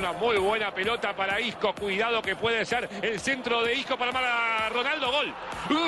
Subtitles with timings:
[0.00, 1.74] Una muy buena pelota para Isco.
[1.74, 4.10] Cuidado que puede ser el centro de Isco para
[4.64, 5.10] a Ronaldo.
[5.10, 5.34] Gol.
[5.68, 5.80] ¡Gol!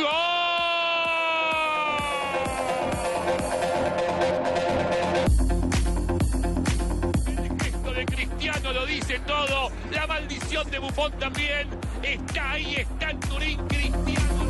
[7.38, 9.71] El gesto de Cristiano lo dice todo.
[9.91, 11.69] La maldición de Buffon también.
[12.02, 14.41] Está ahí, está en Turín Cristiano.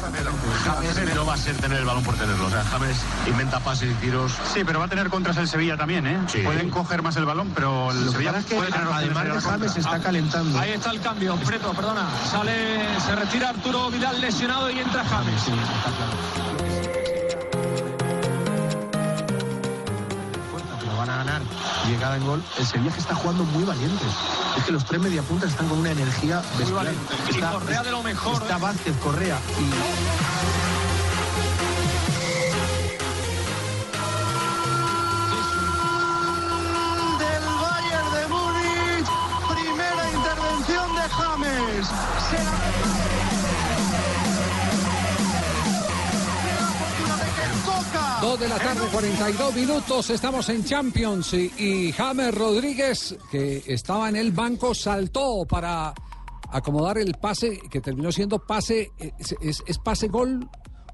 [0.00, 2.46] James no va a ser tener el balón por tenerlo.
[2.46, 2.96] O sea, James
[3.26, 4.32] inventa pases y tiros.
[4.52, 6.18] Sí, pero va a tener contras el Sevilla también, ¿eh?
[6.28, 6.38] Sí.
[6.40, 8.88] Pueden coger más el balón, pero el Lo que Sevilla pasa es que, puede tener
[8.92, 9.80] además de James, contra.
[9.80, 10.58] está calentando.
[10.58, 12.08] Ahí está el cambio, Preto, perdona.
[12.30, 15.42] Sale, se retira Arturo Vidal lesionado y entra James.
[15.44, 16.67] que
[21.38, 22.42] ganar llegada en gol.
[22.58, 24.04] El Sevilla que está jugando muy valiente.
[24.56, 26.74] Es que los tres mediapuntas están con una energía bestial.
[26.74, 27.14] valiente.
[27.30, 28.60] Y Correa de lo mejor, Está ¿eh?
[28.60, 30.78] Vázquez, Correa y
[37.18, 39.08] Del Bayern de Múnich,
[39.48, 42.87] primera intervención de James.
[48.20, 54.08] Dos de la tarde, 42 minutos, estamos en Champions y, y James Rodríguez, que estaba
[54.08, 55.94] en el banco, saltó para
[56.50, 60.48] acomodar el pase, que terminó siendo pase, es, es- es pase gol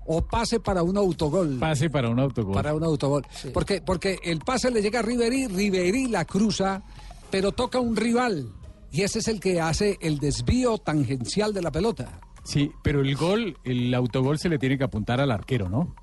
[0.07, 1.57] o pase para un autogol.
[1.59, 2.53] Pase para un autogol.
[2.53, 3.25] Para un autogol.
[3.55, 6.83] Porque, porque el pase le llega a Riverí, Riverí la cruza,
[7.31, 8.53] pero toca un rival.
[8.93, 12.21] Y ese es el que hace el desvío tangencial de la pelota.
[12.45, 15.95] Sí, pero el gol, el autogol se le tiene que apuntar al arquero, ¿no?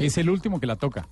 [0.00, 1.08] Que es el último que la toca.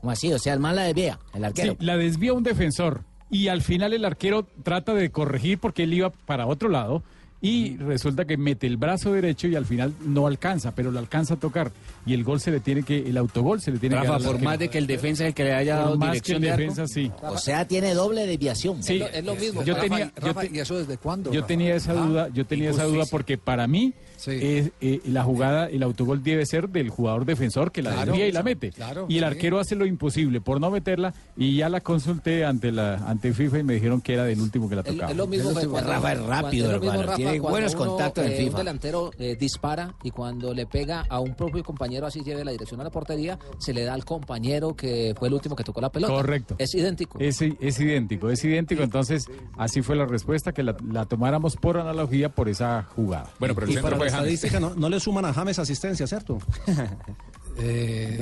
[0.00, 0.32] ¿Cómo así?
[0.32, 1.72] O sea, el mal la desvía, el arquero.
[1.78, 5.94] Sí, la desvía un defensor y al final el arquero trata de corregir porque él
[5.94, 7.02] iba para otro lado
[7.40, 11.34] y resulta que mete el brazo derecho y al final no alcanza, pero lo alcanza
[11.34, 11.70] a tocar
[12.06, 14.20] y el gol se le tiene que, el autogol se le tiene que Rafa, dar
[14.22, 16.08] al por más de que el defensa es el que le haya Por dado más
[16.08, 16.60] que dirección el de arco.
[16.62, 17.12] defensa sí.
[17.22, 18.82] O sea, tiene doble desviación.
[18.82, 19.62] Sí, Es lo mismo.
[19.64, 21.30] Yo Rafa, tenía, yo Rafa, te- ¿y eso desde cuándo?
[21.32, 21.48] Yo Rafa?
[21.48, 23.10] tenía esa Ah, duda, yo tenía esa duda injusticia.
[23.10, 24.30] porque para mí Sí.
[24.40, 28.28] es, eh, la jugada, el autogol debe ser del jugador defensor que la Claro, desvía
[28.28, 28.70] y la mete.
[28.72, 29.24] claro, y el sí.
[29.24, 33.58] arquero hace lo imposible por no meterla y ya la consulté ante la ante FIFA
[33.58, 35.10] y me dijeron que era del último que la tocaba.
[35.10, 37.40] es lo mismo que cuando, Rafa es rápido, cuando- es lo mismo, hermano, Rafa, tiene
[37.40, 38.50] buenos uno, contactos en eh, FIFA.
[38.50, 42.52] Un delantero eh, dispara y cuando le pega a un propio compañero, así lleve la
[42.52, 45.80] dirección a la portería, se le da al compañero que fue el último que tocó
[45.80, 46.12] la pelota.
[46.12, 46.54] Correcto.
[46.58, 47.18] Es idéntico.
[47.20, 48.82] Es, es idéntico, es idéntico.
[48.82, 49.26] Entonces,
[49.58, 53.30] así fue la respuesta, que la, la tomáramos por analogía por esa jugada.
[53.38, 54.32] Bueno, pero el centro para la James.
[54.34, 56.38] estadística no, no le suman a James asistencia, ¿cierto?
[57.58, 58.18] Eh,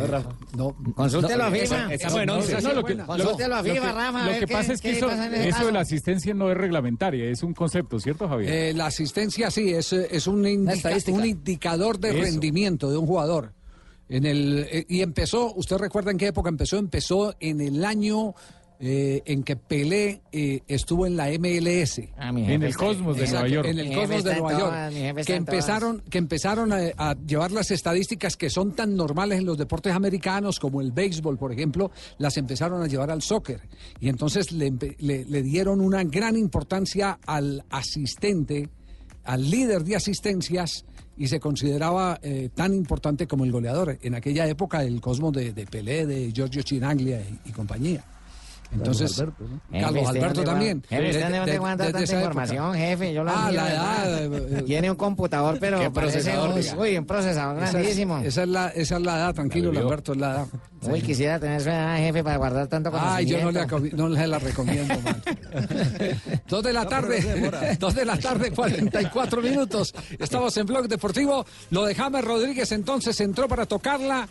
[0.57, 1.89] no, Consúltelo a no, FIFA.
[2.13, 3.07] bueno, no, no, esa sí no, es lo que, buena.
[3.07, 5.73] Consúltelo a lo que- FIFA, Rafa, a lo que qué- pasa es que eso, de
[5.73, 8.53] la asistencia no es reglamentaria, es un concepto, ¿cierto, Javier?
[8.53, 11.19] Eh, la asistencia sí, es, es un, indica- estadística.
[11.19, 12.21] un indicador de Eso.
[12.21, 13.53] rendimiento de un jugador.
[14.09, 16.77] En el, eh, y empezó, ¿usted recuerda en qué época empezó?
[16.77, 18.35] Empezó en el año
[18.87, 22.01] eh, en que Pelé eh, estuvo en la MLS.
[22.19, 23.69] Ah, en el Cosmos de Exacto, Nueva York.
[23.69, 25.17] En el Cosmos de Nueva todas, York.
[25.17, 25.31] Que todas.
[25.31, 29.93] empezaron, que empezaron a, a llevar las estadísticas que son tan normales en los deportes
[29.95, 33.61] americanos como el béisbol, por ejemplo, las empezaron a llevar al soccer.
[34.01, 38.69] Y entonces le, le- le dieron una gran importancia al asistente,
[39.25, 40.85] al líder de asistencias.
[41.17, 43.99] Y se consideraba eh, tan importante como el goleador.
[44.03, 48.05] En aquella época, el cosmos de, de Pelé, de Giorgio Chinaglia y, y compañía.
[48.73, 49.61] Entonces, Alberto, ¿no?
[49.71, 50.83] Jefe, Carlos ¿usted Alberto también.
[50.89, 51.59] Jefe, ¿usted De-
[51.93, 53.13] tanta información, jefe?
[53.15, 56.77] Yo Ah, la edad, eh, eh, Tiene un computador, pero Qué parece procesador, diga.
[56.77, 58.19] Uy, un procesador Esa es, grandísimo.
[58.19, 59.71] esa es la, esa es la edad, tranquilo.
[59.71, 60.47] Alberto, es la edad.
[60.83, 63.45] Uy, quisiera tener su edad, jefe, para guardar tanto Ay, yo conocimiento.
[63.47, 63.51] no
[63.81, 65.23] le, acomi- no le la recomiendo, man.
[66.49, 69.95] Dos de la tarde, dos de la tarde, 44 minutos.
[70.19, 71.47] Estamos en Blog Deportivo.
[71.71, 74.29] Lo de James Rodríguez entonces entró para tocarla.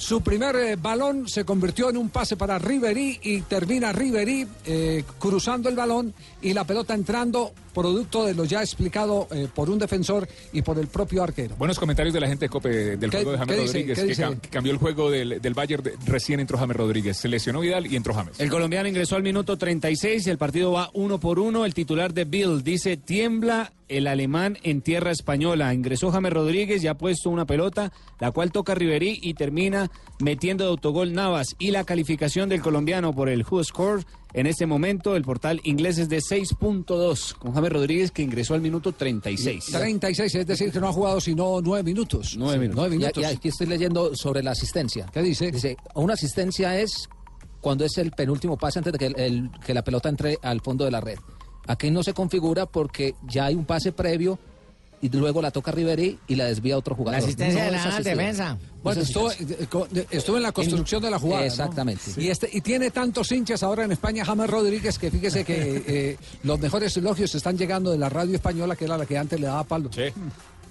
[0.00, 5.04] Su primer eh, balón se convirtió en un pase para Riverí y termina Riverí eh,
[5.18, 9.78] cruzando el balón y la pelota entrando producto de lo ya explicado eh, por un
[9.78, 11.54] defensor y por el propio arquero.
[11.56, 13.56] Buenos comentarios de la gente de Cope del ¿Qué- juego de James?
[13.66, 14.22] Rodríguez, ¿Qué que, dice?
[14.24, 15.82] cam- que cambió el juego del, del Bayern.
[15.82, 17.16] de- recién entró James Rodríguez.
[17.16, 18.38] Se lesionó Vidal y entró James.
[18.40, 21.64] El colombiano ingresó al minuto 36 y el partido va uno por uno.
[21.64, 25.74] El titular de Bill dice, tiembla el alemán en tierra española.
[25.74, 29.90] Ingresó James Rodríguez y ha puesto una pelota, la cual toca Riverí y termina
[30.20, 31.56] metiendo de autogol Navas.
[31.58, 35.98] Y la calificación del colombiano por el Who Score en este momento, el portal inglés
[35.98, 39.66] es de 6.2, con James Rodríguez que ingresó al minuto 36.
[39.72, 42.34] 36, es decir, que no ha jugado sino nueve minutos.
[42.38, 42.76] Nueve minutos.
[42.76, 43.22] Nueve Y, minutos.
[43.22, 45.06] y aquí estoy leyendo sobre la asistencia.
[45.12, 45.50] ¿Qué dice?
[45.50, 47.08] Dice, una asistencia es
[47.60, 50.60] cuando es el penúltimo pase antes de que, el- el- que la pelota entre al
[50.60, 51.18] fondo de la red.
[51.66, 54.38] Aquí no se configura porque ya hay un pase previo
[55.02, 57.20] y luego la toca Riverí y la desvía otro jugador.
[57.20, 58.10] La asistencia de No la es asistida.
[58.10, 58.58] defensa.
[58.82, 61.42] Bueno, No es estuvo, eh, estuvo en la construcción de la jugada.
[61.42, 61.46] ¿no?
[61.46, 62.02] Exactamente.
[62.16, 66.16] Y, este, y tiene tantos hinchas ahora en España, James Rodríguez, que fíjese que eh,
[66.44, 69.46] los mejores elogios están llegando de la radio española, que era la que antes le
[69.46, 69.90] daba palo.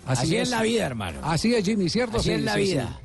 [0.06, 1.20] Así es la vida, hermano.
[1.22, 2.18] Así es, Jimmy, ¿cierto?
[2.18, 3.00] Así es la vida.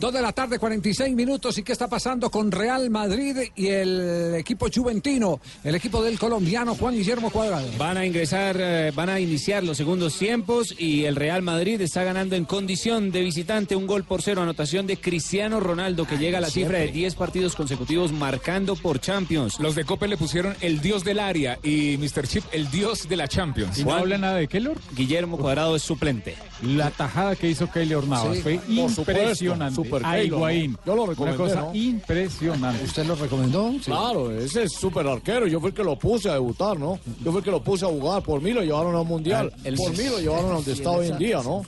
[0.00, 1.58] Dos de la tarde, 46 minutos.
[1.58, 5.40] ¿Y qué está pasando con Real Madrid y el equipo juventino?
[5.64, 7.66] El equipo del colombiano Juan Guillermo Cuadrado.
[7.78, 12.04] Van a ingresar, eh, van a iniciar los segundos tiempos y el Real Madrid está
[12.04, 16.38] ganando en condición de visitante un gol por cero, anotación de Cristiano Ronaldo que llega
[16.38, 19.58] a la cifra de 10 partidos consecutivos marcando por Champions.
[19.58, 22.28] Los de Cope le pusieron el dios del área y Mr.
[22.28, 23.80] Chip el dios de la Champions.
[23.80, 24.78] ¿Y no habla nada de Keylor?
[24.94, 26.36] Guillermo Cuadrado es suplente.
[26.62, 29.87] La tajada que hizo Keylor Navas Sí, fue supuesto, impresionante.
[29.88, 30.78] Super A Higuaín.
[30.86, 31.74] Yo lo recomendé, Una cosa ¿no?
[31.74, 32.84] impresionante.
[32.84, 33.72] ¿Usted lo recomendó?
[33.84, 35.46] Claro, ese es súper arquero.
[35.46, 36.98] Yo fui el que lo puse a debutar, ¿no?
[37.22, 38.22] Yo fui el que lo puse a jugar.
[38.22, 39.52] Por mí lo llevaron a un mundial.
[39.64, 41.62] El- Por mí lo llevaron a donde está hoy en día, ¿no?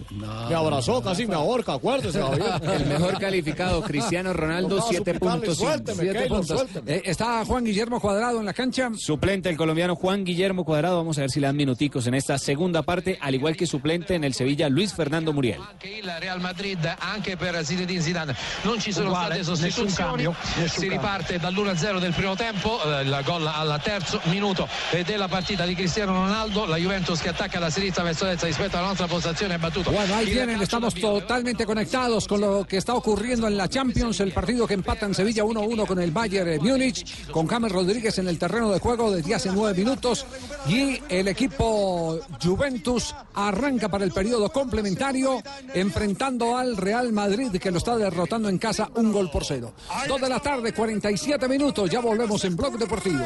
[0.49, 2.44] Me abrazó, casi me ahorca, acuérdese, Javier.
[2.81, 5.56] El mejor calificado, Cristiano Ronaldo, Tocaba 7 suplicarle, puntos.
[5.58, 6.58] suélteme, Siete Keylor, puntos.
[6.58, 6.96] suélteme.
[6.96, 8.90] Eh, está Juan Guillermo Cuadrado en la cancha.
[8.96, 10.96] Suplente el colombiano Juan Guillermo Cuadrado.
[10.99, 14.14] Vamos a ver si le dan minuticos en esta segunda parte, al igual que suplente
[14.14, 15.61] en el Sevilla Luis Fernando Muriel.
[15.84, 18.34] Il Real Madrid anche per Zinedine Zidane.
[18.62, 19.92] Non ci sono Uguale, state sostituzioni.
[19.94, 20.34] cambio,
[20.66, 24.68] si riparte dall'1-0 del primo tempo eh, il gol al terzo minuto
[25.04, 26.66] della partita di Cristiano Ronaldo.
[26.66, 30.14] La Juventus che attacca la sinistra verso destra rispetto alla nostra postazione è battuto Bueno,
[30.14, 34.66] ahí tienen, estamos totalmente conectados con lo que está ocurriendo en la Champions, el partido
[34.66, 38.70] que empata en Sevilla 1-1 con el Bayern Múnich, con James Rodríguez en el terreno
[38.70, 40.26] de juego desde hace nueve minutos
[40.68, 45.42] y el equipo Juventus arranca para el periodo complementario
[45.74, 49.73] enfrentando al Real Madrid que lo está derrotando en casa un gol por cero.
[50.08, 53.25] Dos de la tarde, 47 minutos, ya volvemos en Blog Deportivo.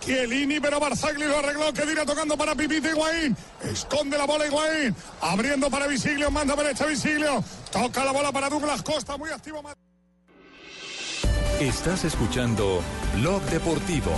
[0.00, 1.72] Chiellini, pero Barzagli lo arregló.
[1.72, 3.36] Kedira tocando para Pipita Higuaín.
[3.62, 4.96] Esconde la bola Higuaín.
[5.20, 6.30] Abriendo para Visiglio.
[6.30, 7.44] Manda derecha Visiglio.
[7.70, 9.16] Toca la bola para Douglas Costa.
[9.18, 9.62] Muy activo.
[11.60, 12.80] Estás escuchando
[13.16, 14.12] Blog Deportivo.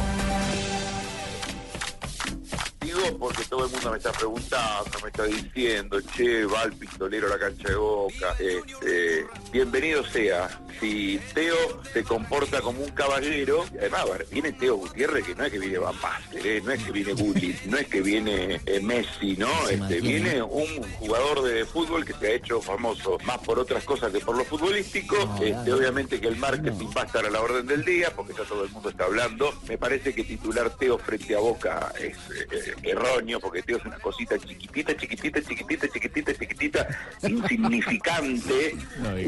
[2.92, 7.26] Digo porque todo el mundo me está preguntando, me está diciendo, che, va el pistolero
[7.26, 8.36] a la cancha de Boca.
[8.38, 10.60] Este, bienvenido sea.
[10.78, 15.44] Si Teo se comporta como un caballero, además a ver, viene Teo Gutiérrez, que no
[15.44, 16.60] es que viene Van Basten, ¿eh?
[16.62, 19.68] no es que viene Gullit, no es que viene eh, Messi, ¿no?
[19.68, 24.12] Este, viene un jugador de fútbol que se ha hecho famoso más por otras cosas
[24.12, 25.16] que por lo futbolístico.
[25.40, 28.44] Este, obviamente que el marketing va a estar a la orden del día, porque ya
[28.44, 29.54] todo el mundo está hablando.
[29.66, 32.18] Me parece que titular Teo frente a Boca es
[32.50, 36.86] eh, erróneo, porque Teo es una cosita chiquitita, chiquitita, chiquitita, chiquitita, chiquitita,
[37.28, 38.74] insignificante,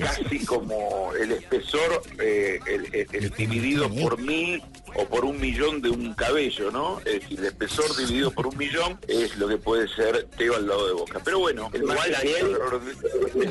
[0.00, 4.62] casi como el espesor eh, el- el- el dividido por mil
[4.96, 6.98] o por un millón de un cabello, ¿no?
[7.00, 10.66] Es decir, el espesor dividido por un millón es lo que puede ser Teo al
[10.68, 11.20] lado de Boca.
[11.24, 12.56] Pero bueno, el Igual, Daniel,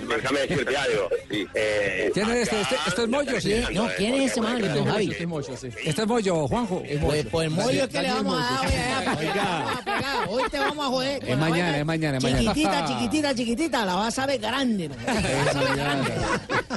[0.08, 1.10] déjame decirte algo.
[1.30, 1.48] Sí.
[1.54, 2.62] Eh, ¿Quién es este?
[2.62, 3.64] Este, este es Moyo, ¿sí?
[3.74, 4.64] No, ¿quién es ese man?
[4.64, 6.84] Este es Moyo, Juanjo.
[7.02, 9.93] Pues, pues Moyo que le vamos a dar
[10.30, 11.24] hoy te vamos a joder.
[11.30, 12.42] Es mañana, es mañana, es mañana.
[12.42, 14.90] Chiquitita, chiquitita, chiquitita, la vas a ver grande.
[14.90, 16.12] La vas a ver grande.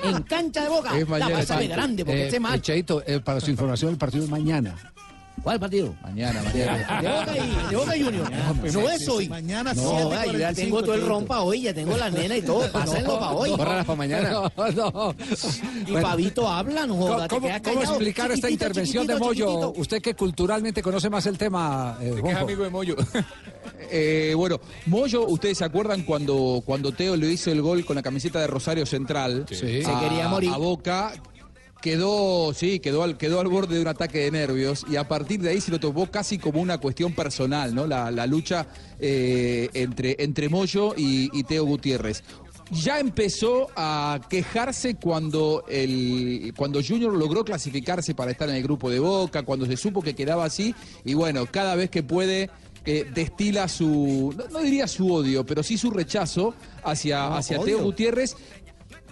[0.04, 2.60] En cancha de boca, la vas a ver grande, porque Eh, este mal.
[2.60, 4.74] Cheito, eh, para su información, el partido es mañana.
[5.46, 5.94] ¿Cuál partido?
[6.02, 7.00] Mañana, mañana.
[7.00, 8.72] De Boca, y, de Boca Junior.
[8.74, 9.28] No es hoy.
[9.28, 12.68] Mañana No, ya tengo todo el rompa hoy, ya tengo la nena y todo.
[12.72, 13.56] Pásenlo para hoy.
[13.56, 14.30] para mañana.
[14.32, 15.14] No, no.
[15.86, 19.06] Y Bueno, Pavito habla, no ¿Cómo, joda, te cómo- quedas cómo explicar esta Chiquitito, intervención
[19.06, 19.46] de Moyo?
[19.46, 19.72] chiquitito.
[19.80, 22.96] Usted que culturalmente conoce más el tema, eh, Que es amigo de Moyo.
[23.88, 28.02] Eh, bueno, Moyo, ustedes se acuerdan cuando, cuando Teo le hizo el gol con la
[28.02, 29.82] camiseta de Rosario Central Sí.
[29.84, 30.50] a, Se quería morir.
[30.52, 31.12] a Boca.
[31.80, 35.40] Quedó, sí, quedó al, quedó al borde de un ataque de nervios y a partir
[35.40, 37.86] de ahí se lo tomó casi como una cuestión personal, ¿no?
[37.86, 38.66] La, la lucha
[38.98, 42.24] eh, entre, entre Moyo y, y Teo Gutiérrez.
[42.72, 48.90] Ya empezó a quejarse cuando, el, cuando Junior logró clasificarse para estar en el grupo
[48.90, 52.50] de Boca, cuando se supo que quedaba así y bueno, cada vez que puede
[52.84, 56.54] eh, destila su, no, no diría su odio, pero sí su rechazo
[56.84, 57.76] hacia, No, hacia odio.
[57.76, 58.36] Teo Gutiérrez.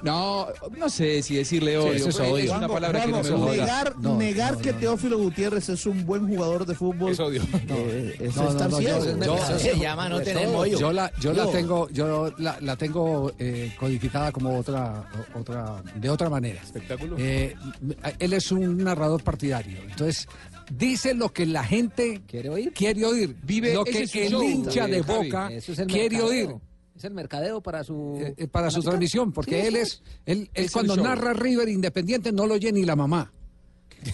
[0.04, 0.46] No,
[0.76, 1.92] no sé si decirle odio.
[1.94, 2.44] eso es porque odio.
[2.44, 3.62] es una palabra que no me Juanjo, gusta.
[3.62, 7.42] negar, negar que Teófilo Gutiérrez es un buen jugador de fútbol Es odio.
[7.68, 9.04] eh, es No, no, estar no, ciego.
[9.04, 10.78] yo- yo- Eso se llama no tener mollo.
[10.78, 16.10] Yo la, yo la tengo, yo la, la tengo eh, codificada como otra, otra, de
[16.10, 16.62] otra manera.
[16.62, 17.16] Espectáculo.
[17.18, 17.54] Eh,
[18.18, 20.28] él es un narrador partidario, entonces
[20.70, 22.22] dice lo que la gente
[22.74, 25.26] quiere oír, Vive- lo que el show, hincha de Javi.
[25.30, 26.48] Boca Eso es el quiere mercadeo.
[26.48, 26.56] oír.
[26.96, 28.18] Es el mercadeo para su...
[28.36, 32.30] eh, para su transmisión, porque Sí, él es, él, él Es cuando narra River Independiente
[32.30, 33.32] no lo oye ni la mamá.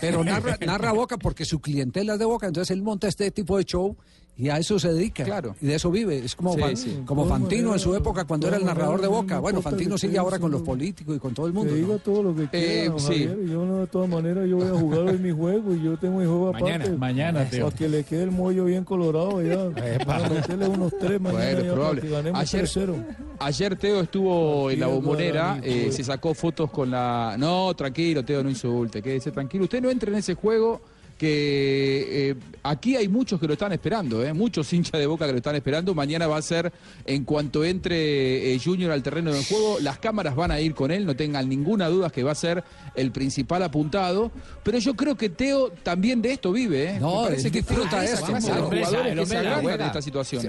[0.01, 3.59] Pero narra, narra Boca porque su clientela es de Boca, entonces él monta este tipo
[3.59, 3.97] de show
[4.41, 5.25] y a eso se dedica.
[5.25, 5.55] Claro.
[5.61, 6.19] Y de eso vive.
[6.19, 6.99] Es como, Sí, Fan- sí.
[7.05, 9.37] como Fantino en su época cuando era el narrador de Boca.
[9.37, 11.75] no Bueno, Fantino sigue ahora con los políticos y con todo el mundo.
[11.75, 11.87] Que ¿no?
[11.89, 13.25] diga todo lo que quiera, don sí.
[13.49, 16.19] Yo no, de todas maneras, yo voy a jugar hoy mi juego y yo tengo
[16.19, 16.97] mi juego Mañana, aparte.
[16.99, 17.67] mañana, Teo.
[17.67, 19.69] Para que le quede el mollo bien colorado ya.
[20.07, 22.01] Para meterle unos tres mañana Bueno, ya probable.
[22.01, 23.05] para que ganemos Ayer, 3-0.
[23.41, 27.37] ayer Teo estuvo en la bombonera, eh, se sacó fotos con la...
[27.39, 29.65] No, tranquilo, Teo, no insulte, quédese tranquilo.
[29.65, 30.81] Usted no entre en ese juego
[31.21, 35.33] que eh, aquí hay muchos que lo están esperando, eh, muchos hinchas de Boca que
[35.33, 35.95] lo están esperando.
[35.95, 36.73] Mañana va a ser,
[37.05, 40.91] en cuanto entre eh, Junior al terreno del juego, las cámaras van a ir con
[40.91, 44.31] él, no tengan ninguna duda que va a ser el principal apuntado.
[44.65, 46.91] Pero yo creo que Teo también de esto vive.
[46.93, 46.99] ¿eh?
[47.01, 48.27] No, Me parece que esto.
[48.35, 48.65] Hay Claro.
[48.67, 49.35] jugadores que se.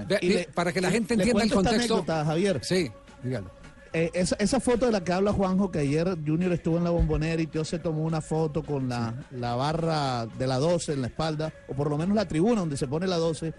[0.07, 1.93] Ve- Y ve- le- para que la gente entienda el esta contexto.
[1.95, 2.59] anécdota, Javier.
[2.63, 2.89] Sí,
[3.23, 3.51] dígalo.
[3.93, 6.91] Eh, esa, esa foto de la que habla Juanjo, que ayer Junior estuvo en la
[6.91, 11.01] bombonera y Teo se tomó una foto con la, la barra de la 12 en
[11.01, 13.53] la espalda, o por lo menos la tribuna donde se pone la 12.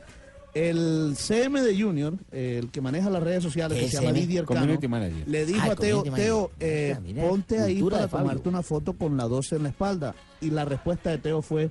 [0.55, 4.13] El CM de Junior, eh, el que maneja las redes sociales, que se llama?
[4.13, 4.79] Didier Cano,
[5.27, 6.03] le dijo Ah, a Teo.
[6.03, 10.15] Teo, eh, mira, ponte ahí para tomarte una foto con la 12 en la espalda.
[10.43, 11.71] Y la respuesta de Teo fue,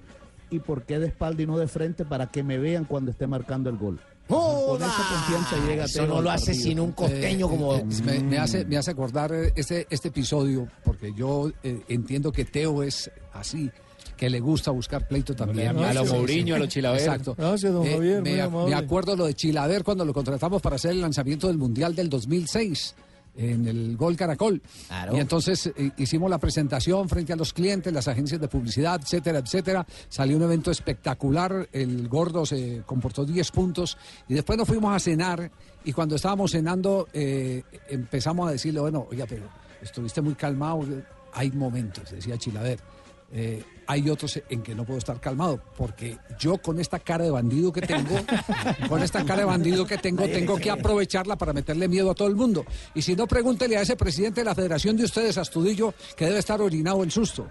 [0.50, 3.28] ¿y por qué de espalda y no de frente para que me vean cuando esté
[3.28, 4.00] marcando el gol?
[4.40, 7.76] Con esa confianza llega Eso no lo hace sino un costeño Eh, como...
[7.76, 12.32] eh, me, me hace, me hace acordar eh, este, este episodio, porque yo eh, entiendo
[12.32, 13.70] que Teo es así,
[14.18, 15.78] que le gusta buscar pleito también.
[15.78, 17.00] A lo Mourinho, a lo Chilaver.
[17.02, 17.36] Exacto.
[17.38, 21.02] Gracias, don Eh, Javier, me acuerdo lo de Chilaver cuando lo contratamos para hacer el
[21.02, 22.96] lanzamiento del Mundial del 2006
[23.36, 24.62] en el Gol Caracol.
[24.88, 25.16] Claro.
[25.16, 29.40] Y entonces eh, hicimos la presentación frente a los clientes, las agencias de publicidad, etcétera,
[29.40, 29.86] etcétera.
[30.10, 33.98] Salió un evento espectacular, el gordo se comportó 10 puntos
[34.28, 35.52] y después nos fuimos a cenar
[35.84, 39.44] y cuando estábamos cenando eh, empezamos a decirle, bueno, oiga, pero
[39.82, 40.86] estuviste muy calmado,
[41.34, 42.80] hay momentos, decía Chilaver.
[43.34, 47.32] eh, hay otros en que no puedo estar calmado, porque yo con esta cara de
[47.32, 48.16] bandido que tengo,
[48.88, 52.30] con esta cara de bandido que tengo, tengo que aprovecharla para meterle miedo a todo
[52.30, 52.66] el mundo.
[52.96, 56.40] Y si no, pregúntele a ese presidente de la federación de ustedes, Astudillo, que debe
[56.40, 57.48] estar orinado el susto.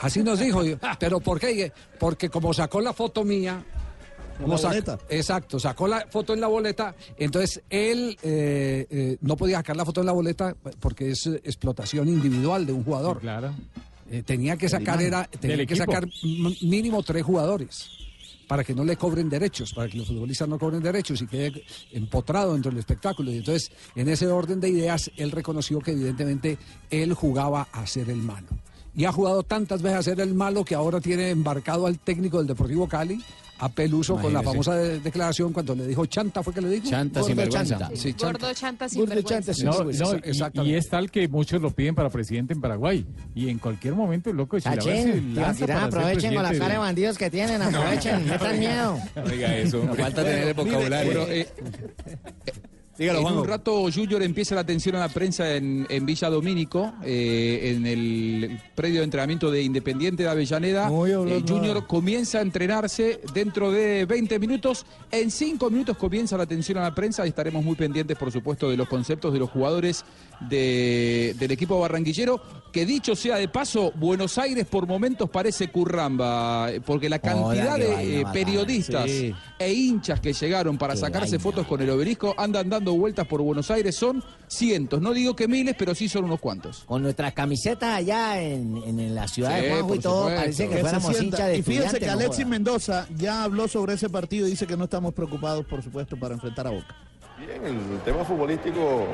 [0.00, 0.62] Así nos dijo.
[0.62, 1.72] yo, Pero ¿por qué?
[1.98, 3.64] Porque como sacó la foto mía,
[4.46, 4.98] la sac- boleta.
[5.08, 9.84] Exacto, sacó la foto en la boleta, entonces él eh, eh, no podía sacar la
[9.84, 13.18] foto en la boleta porque es explotación individual de un jugador.
[13.20, 13.52] Claro.
[14.10, 16.06] Eh, tenía que sacar era tenía que sacar
[16.62, 17.88] mínimo tres jugadores
[18.48, 21.62] para que no le cobren derechos, para que los futbolistas no cobren derechos y quede
[21.92, 23.30] empotrado dentro del espectáculo.
[23.30, 26.58] Y entonces, en ese orden de ideas, él reconoció que evidentemente
[26.90, 28.48] él jugaba a ser el malo.
[28.94, 32.38] Y ha jugado tantas veces a ser el malo que ahora tiene embarcado al técnico
[32.38, 33.22] del Deportivo Cali,
[33.62, 34.50] a Peluso, con la Imagínese.
[34.70, 36.88] famosa de- declaración cuando le dijo chanta, ¿fue que le dijo?
[36.88, 37.78] Chanta, Gordo sinvergüenza.
[37.78, 37.94] chanta.
[37.96, 38.26] Sí, chanta.
[38.38, 39.64] Gordo chanta sin Gordo chanta, vergüenza.
[40.04, 43.06] No, no, y- y, es tal que muchos lo piden para presidente en Paraguay.
[43.34, 47.28] Y en cualquier momento el loco de Chilaver aprovechen con la cara de bandidos que
[47.30, 48.98] tienen, aprovechen, metan miedo.
[49.30, 50.02] Oiga eso, hombre.
[50.04, 51.26] Falta tener el vocabulario.
[51.28, 51.46] eh,
[53.00, 53.40] Dígalo, en Juanjo.
[53.42, 57.86] un rato Junior empieza la atención a la prensa en, en Villa Domínico, eh, en
[57.86, 60.88] el predio de entrenamiento de Independiente de Avellaneda.
[60.88, 64.84] Eh, Junior comienza a entrenarse dentro de 20 minutos.
[65.10, 68.68] En 5 minutos comienza la atención a la prensa y estaremos muy pendientes, por supuesto,
[68.68, 70.04] de los conceptos de los jugadores
[70.48, 72.40] de- del equipo barranquillero.
[72.70, 77.76] Que dicho sea de paso, Buenos Aires por momentos parece curramba, eh, porque la cantidad
[77.76, 79.34] de eh, periodistas Sí.
[79.58, 83.26] e hinchas que llegaron para Qué sacarse vaina, fotos con el obelisco andan dando vueltas
[83.26, 83.94] por Buenos Aires.
[83.96, 86.84] Son cientos, no digo que miles, pero sí son unos cuantos.
[86.86, 90.40] Con nuestras camisetas allá en, en la ciudad Sí, de Juanjo y todo, supuesto.
[90.40, 92.48] parece que fuéramos hinchas de y fíjense que no Alexis joda.
[92.50, 96.34] Mendoza ya habló sobre ese partido y dice que no estamos preocupados, por supuesto, para
[96.34, 96.96] enfrentar a Boca.
[97.40, 99.06] Bien, el tema futbolístico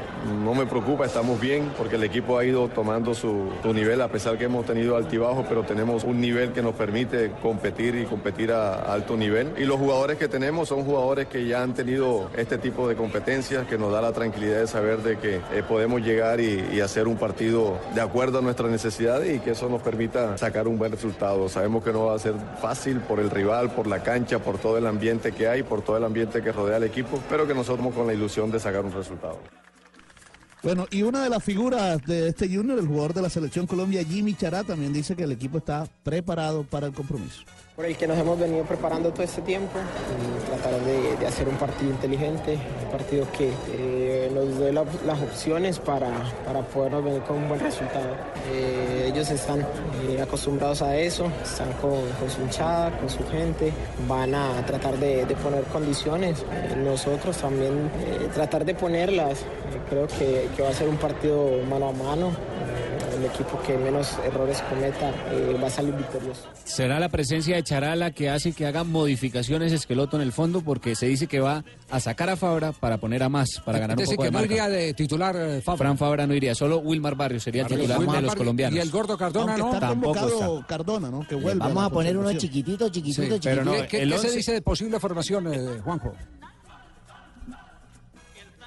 [0.43, 4.09] no me preocupa, estamos bien porque el equipo ha ido tomando su, su nivel a
[4.09, 8.51] pesar que hemos tenido altibajos, pero tenemos un nivel que nos permite competir y competir
[8.51, 9.53] a, alto nivel.
[9.57, 13.65] Y los jugadores que tenemos son jugadores que ya han tenido este tipo de competencias
[13.69, 17.07] que nos da la tranquilidad de saber de que eh, podemos llegar y, y hacer
[17.07, 20.91] un partido de acuerdo a nuestras necesidades y que eso nos permita sacar un buen
[20.91, 21.49] resultado.
[21.49, 24.79] Sabemos que no va a ser fácil por el rival, por la cancha, por todo
[24.79, 27.95] el ambiente que hay, por todo el ambiente que rodea al equipo, pero que nosotros
[27.95, 29.39] con la ilusión de sacar un resultado.
[30.63, 34.03] Bueno, y una de las figuras de este Junior, el jugador de la selección Colombia,
[34.03, 37.45] Jimmy Chará, también dice que el equipo está preparado para el compromiso.
[37.77, 41.47] por el que nos hemos venido preparando todo este tiempo, y tratar de, de hacer
[41.47, 46.11] un partido inteligente, un partido que eh, nos dé la- las opciones para,
[46.45, 48.07] para podernos venir con un buen resultado.
[48.53, 49.61] Eh, ellos están
[50.09, 53.73] eh, acostumbrados a eso, están con, con su hinchada, con su gente,
[54.09, 59.81] van a tratar de, de poner condiciones, Eh, nosotros también eh, tratar de ponerlas, Eh,
[59.91, 62.31] creo que, que va a ser un partido mano a mano.
[63.17, 66.43] El equipo que menos errores cometa eh, va a salir victorioso.
[66.65, 70.61] ¿Será la presencia de Charala que hace que haga modificaciones Esqueloto en el fondo?
[70.61, 73.97] Porque se dice que va a sacar a Fabra para poner a más, para ganar
[73.99, 74.53] un poco que de no marca.
[74.53, 75.79] iría de titular eh, Fabra.
[75.79, 78.77] Fran Fabra no iría, solo Wilmar Barrios sería el titular Wilmar de los colombianos.
[78.77, 79.75] y el gordo Cardona, Aunque ¿no?
[79.75, 80.27] está Tampoco
[80.59, 80.67] está.
[80.67, 81.27] Cardona, ¿no?
[81.27, 81.59] Que vuelve.
[81.61, 82.53] Vamos a poner unos concentración.
[82.63, 83.77] chiquititos, chiquititos, Sí, chiquititos.
[83.83, 86.13] ¿Qué, qué- el qué se dice de posible formación, eh, Juanjo?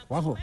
[0.08, 0.36] Juanjo.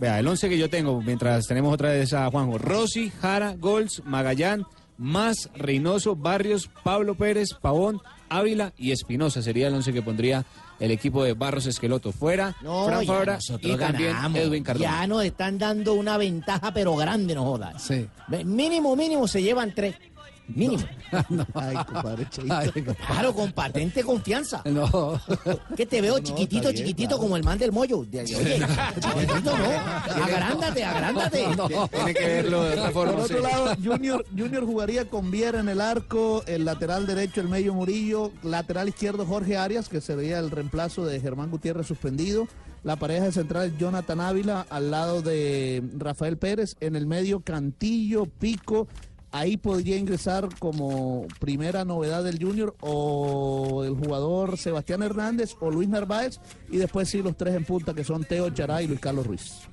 [0.00, 2.56] Vea, el 11 que yo tengo, mientras tenemos otra vez a Juanjo.
[2.56, 4.64] Rossi, Jara, Gols, Magallán,
[4.96, 9.42] Más, Reynoso, Barrios, Pablo Pérez, Pavón, Ávila y Espinosa.
[9.42, 10.44] Sería el 11 que pondría
[10.78, 12.12] el equipo de Barros Esqueloto.
[12.12, 14.38] Fuera, No, Fran Fabra nosotros y también ganamos.
[14.40, 14.90] Edwin Cardona.
[14.90, 17.82] Ya nos están dando una ventaja, pero grande, no jodas.
[17.82, 18.08] Sí.
[18.44, 19.96] Mínimo, mínimo se llevan tres.
[20.54, 20.82] Mínimo.
[21.54, 22.26] Ay, compadre.
[22.50, 22.70] Ay,
[23.06, 24.62] Claro, con patente confianza.
[24.64, 25.20] no.
[25.76, 27.22] Que te veo No, chiquitito, bien, chiquitito claro.
[27.22, 28.04] como el man del mollo.
[28.04, 28.34] De- Oye,
[29.00, 30.22] chiquitito no.
[30.24, 31.44] Agrándate, agrándate.
[31.90, 33.12] Tiene que verlo de otra forma.
[33.14, 33.34] Por sí.
[33.34, 37.74] otro lado, Junior, Junior jugaría con Viera en el arco, el lateral derecho el medio
[37.74, 42.46] Murillo, lateral izquierdo Jorge Arias, que sería el reemplazo de Germán Gutiérrez suspendido.
[42.82, 48.24] La pareja de central Jonathan Ávila al lado de Rafael Pérez, en el medio Cantillo,
[48.24, 48.88] Pico.
[49.32, 55.88] Ahí podría ingresar como primera novedad del Junior o el jugador Sebastián Hernández o Luis
[55.88, 59.26] Narváez y después sí los tres en punta que son Teo Chará y Luis Carlos
[59.26, 59.68] Ruiz.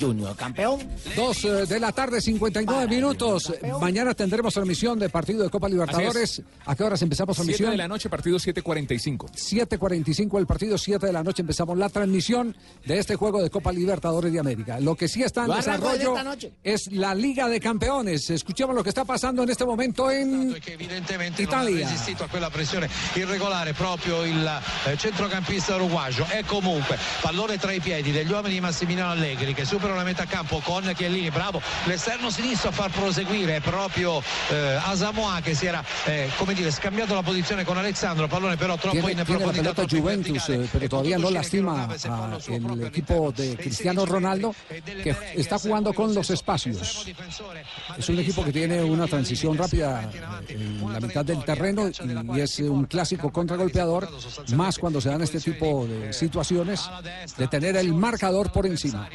[0.00, 0.80] Junior campeón.
[1.16, 3.52] Dos eh, de la tarde, 59 minutos.
[3.80, 6.42] Mañana tendremos transmisión de partido de Copa Libertadores.
[6.66, 7.70] ¿A qué horas empezamos 7 transmisión?
[7.70, 9.30] de la noche, partido 7.45.
[9.32, 12.54] 7.45 el partido, 7 de la noche empezamos la transmisión
[12.84, 14.80] de este juego de Copa Libertadores de América.
[14.80, 16.52] Lo que sí está en Lo desarrollo esta noche.
[16.62, 18.30] es la Liga de Campeones.
[18.30, 21.86] Escuchemos lo que está pasando en este momento en evidentemente Italia.
[21.88, 24.46] resistito a quella pressione irregolare proprio il
[24.86, 29.64] eh, centrocampista uruguagio e comunque pallone tra i piedi degli uomini di Massimiliano Allegri che
[29.84, 31.60] superano la metà campo con Chiellini bravo.
[31.84, 37.14] L'esterno sinistro a far proseguire proprio eh, Asamoah che si era eh, come dire scambiato
[37.14, 40.84] la posizione con Alexandro pallone però troppo Tiene, in tiene la pelota Juventus, eh, pero
[40.84, 45.92] E todavía no lastima a el equipo de Cristiano 16 Ronaldo, e que está jugando
[45.92, 47.06] con lo los espacios.
[47.98, 50.10] Es un equipo que tiene una transición rápida
[50.48, 51.90] en la mitad del terreno
[52.34, 54.08] y es un clásico contragolpeador,
[54.54, 56.88] más cuando se dan este tipo de situaciones,
[57.36, 59.08] de tener el marcador por encima.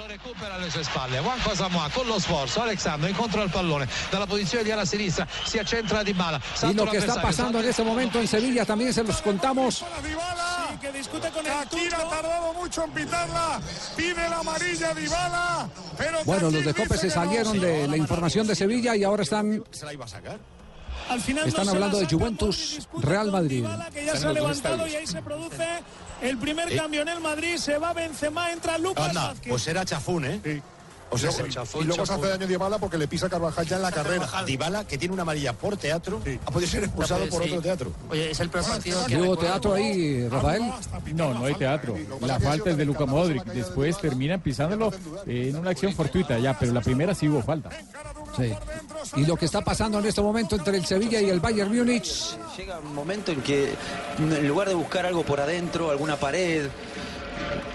[0.00, 4.26] Lo recupera alle sue spalle Juanco Asamoah con lo sforzo Alexandro incontra il pallone dalla
[4.26, 7.82] posizione di ala sinistra si accentra Di Bala Y lo que está pasando en este
[7.82, 9.84] momento en Sevilla también se los contamos.
[10.02, 10.78] Dybala.
[10.80, 13.60] que discute con Shakira ha tardado mucho en pitarla.
[13.96, 15.68] Pide la amarilla Dybala.
[15.98, 17.14] Pero Bueno, los de Cope se que no.
[17.14, 20.38] salieron de la información de Sevilla y ahora están, ¿Se la iba a sacar?
[21.08, 23.62] Al final están no hablando la de Juventus Real Madrid.
[23.62, 25.66] Dybala, que ya se ha levantado y ahí se produce
[26.22, 26.76] el primer Eh.
[26.76, 27.56] cambio en el Madrid.
[27.56, 29.48] Se va Benzema, entra Lucas Anda, Vázquez.
[29.50, 30.62] pues era chafún, ¿eh?
[31.12, 31.42] O sea, se-
[31.80, 34.28] y luego se hace daño Dybala porque le pisa Carvajal ya en la carrera.
[34.46, 37.92] Dybala, que tiene una amarilla por teatro, ha podido ser expulsado por otro teatro.
[38.10, 40.62] Oye, es el peor partido ¿Y hubo teatro ahí, Rafael?
[41.14, 41.96] No, no hay teatro.
[42.20, 43.44] La falta es de Luka Modric.
[43.44, 44.92] Después terminan pisándolo
[45.26, 47.70] en una acción fortuita ya, pero la primera sí hubo falta.
[48.36, 48.52] Sí.
[49.16, 52.36] Y lo que está pasando en este momento entre el Sevilla y el Bayern Múnich.
[52.56, 53.74] Llega un momento en que
[54.18, 56.68] en lugar de buscar algo por adentro, alguna pared,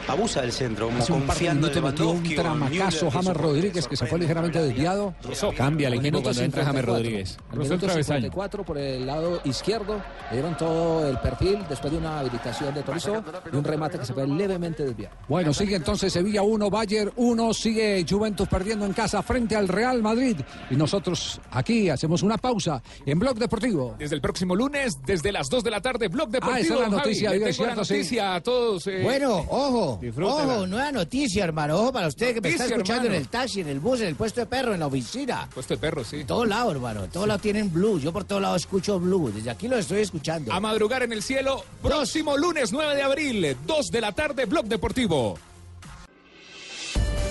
[0.07, 3.87] abusa del centro, como Hace un par de confiando minutos metió un tramacazo James Rodríguez
[3.87, 5.13] que se fue ligeramente desviado.
[5.57, 6.93] Cambia el equipo Minuto cuando entra James 54.
[6.93, 7.37] Rodríguez.
[7.53, 10.01] Minuto 54 por el lado izquierdo.
[10.29, 14.05] Le dieron todo el perfil después de una habilitación de Tolisso y un remate que
[14.05, 15.15] se fue levemente desviado.
[15.27, 20.01] Bueno, sigue entonces Sevilla 1, Bayern 1, sigue Juventus perdiendo en casa frente al Real
[20.01, 20.37] Madrid.
[20.69, 23.95] Y nosotros aquí hacemos una pausa en Blog Deportivo.
[23.97, 26.55] Desde el próximo lunes, desde las 2 de la tarde, Blog Deportivo.
[26.55, 26.97] Ah, esa es la Javi.
[26.97, 27.93] noticia, Le digo, tengo la cierto, sí.
[27.93, 28.87] noticia a todos.
[28.87, 30.55] eh, Bueno, ojo, disfrútela.
[30.55, 31.75] ojo, nueva noticia, hermano.
[31.77, 33.15] Ojo para usted que me está escuchando hermano.
[33.15, 35.49] en el taxi, en el bus, en el puesto de perro, en la oficina.
[35.53, 36.21] Puesto de perro, sí.
[36.21, 37.03] En todos lados, hermano.
[37.03, 37.99] En todos lados tienen blue.
[37.99, 39.31] Yo por todos lados escucho blue.
[39.33, 40.53] Desde aquí lo estoy escuchando.
[40.53, 44.65] A madrugar en el cielo, próximo lunes 9 de abril, 2 de la tarde, Blog
[44.65, 45.37] Deportivo.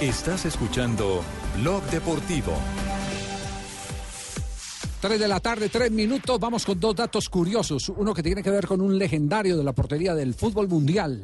[0.00, 1.22] Estás escuchando
[1.57, 2.53] Blog Deportivo.
[5.00, 6.40] 3 de la tarde, 3 minutos.
[6.40, 7.90] Vamos con dos datos curiosos.
[7.90, 11.20] Uno que tiene que ver con un legendario de la portería del fútbol mundial.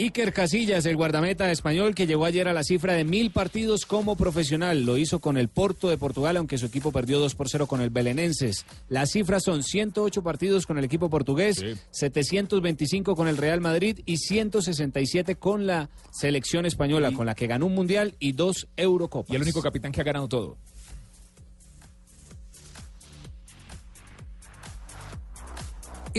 [0.00, 4.14] Iker Casillas, el guardameta español que llegó ayer a la cifra de mil partidos como
[4.14, 4.84] profesional.
[4.84, 7.80] Lo hizo con el Porto de Portugal, aunque su equipo perdió 2 por 0 con
[7.80, 8.64] el Belenenses.
[8.88, 14.18] Las cifras son 108 partidos con el equipo portugués, 725 con el Real Madrid y
[14.18, 19.32] 167 con la selección española, con la que ganó un mundial y dos Eurocopas.
[19.32, 20.58] Y el único capitán que ha ganado todo.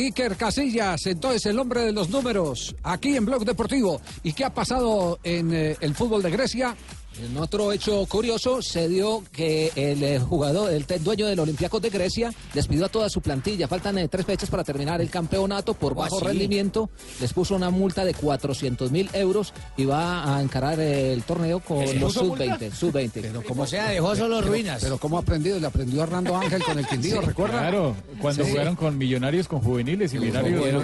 [0.05, 3.99] Iker Casillas, entonces el hombre de los números, aquí en Blog Deportivo.
[4.23, 6.75] ¿Y qué ha pasado en eh, el fútbol de Grecia?
[7.21, 11.89] En otro hecho curioso se dio que el eh, jugador, el dueño del Olympiacos de
[11.89, 13.67] Grecia, despidió a toda su plantilla.
[13.67, 16.89] Faltan eh, tres fechas para terminar el campeonato por ¿Cómo bajo rendimiento.
[17.19, 21.59] Les puso una multa de 400 mil euros y va a encarar eh, el torneo
[21.59, 22.45] con ¿Le los puso multa?
[22.57, 22.71] sub-20.
[22.71, 23.11] Sub-20.
[23.13, 24.81] Pero O sea, dejó solo pero- ruinas.
[24.81, 25.59] Pero ¿cómo ha aprendido?
[25.59, 27.59] Le aprendió Hernando Ángel con el Quindío, Sí, ¿recuerda?
[27.59, 28.51] Claro, cuando Sí.
[28.51, 30.83] jugaron con Millonarios, con juveniles y Millonarios los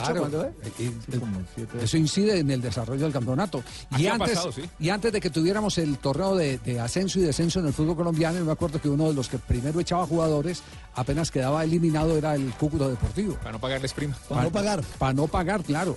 [0.00, 0.50] claro.
[0.78, 3.62] Y- Eso incide en el desarrollo del campeonato.
[3.92, 4.62] Y Así antes, pasado, sí.
[4.80, 7.96] y antes de que tuviéramos el torneo de, de ascenso y descenso en el fútbol
[7.96, 10.62] colombiano, yo me acuerdo que uno de los que primero echaba jugadores,
[10.94, 13.34] apenas quedaba eliminado, era el Cúcuta Deportivo.
[13.34, 14.16] Para no pagarles prima.
[14.28, 14.84] Para no pagar.
[14.98, 15.96] Para no pagar, claro.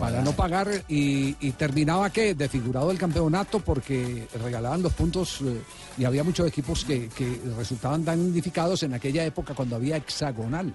[0.00, 5.60] para no pagar y, y terminaba que desfigurado el campeonato porque regalaban los puntos eh,
[5.98, 10.74] y había muchos equipos que, que resultaban damnificados en aquella época cuando había hexagonal.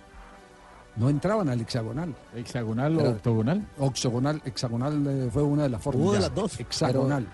[0.98, 2.14] No entraban al hexagonal.
[2.36, 3.66] ¿Hexagonal o octogonal?
[3.78, 6.04] Octogonal, hexagonal eh, fue una de las formas.
[6.04, 6.60] Hubo de las dos.
[6.60, 7.28] Hexagonal.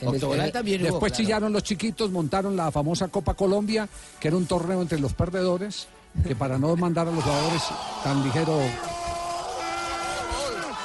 [0.00, 1.24] El- Eh, también hubo, Después claro.
[1.24, 5.88] chillaron los chiquitos, montaron la famosa Copa Colombia, que era un torneo entre los perdedores,
[6.26, 7.62] que para no mandar a los jugadores
[8.02, 8.58] tan ligero.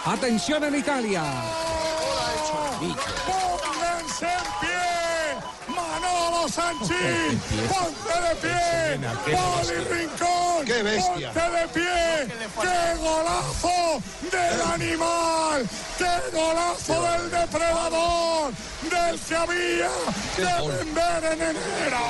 [0.05, 1.23] Atención en Italia.
[3.25, 5.75] Pónganse en pie.
[5.75, 7.39] Manolo Sanchís.
[7.69, 9.35] Ponte de pie.
[9.35, 10.65] Poli Rincón.
[10.65, 11.31] ¡Qué bestia!
[11.33, 12.35] Ponte de pie.
[12.61, 14.01] ¡Qué golazo
[14.31, 15.69] del animal!
[15.97, 18.51] ¡Qué golazo del depredador!
[18.89, 19.89] Del había
[20.35, 22.05] que vender en enero.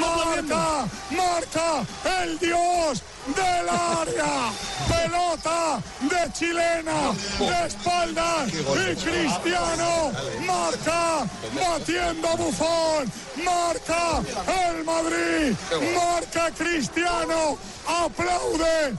[0.00, 1.86] Marca, marca
[2.22, 4.52] el dios del área.
[4.88, 8.48] Pelota de chilena, de espaldas.
[8.48, 10.12] Y Cristiano
[10.46, 13.12] marca, batiendo Bufón.
[13.44, 14.22] Marca
[14.68, 15.56] el Madrid.
[15.94, 17.58] Marca Cristiano.
[17.86, 18.94] Aplaude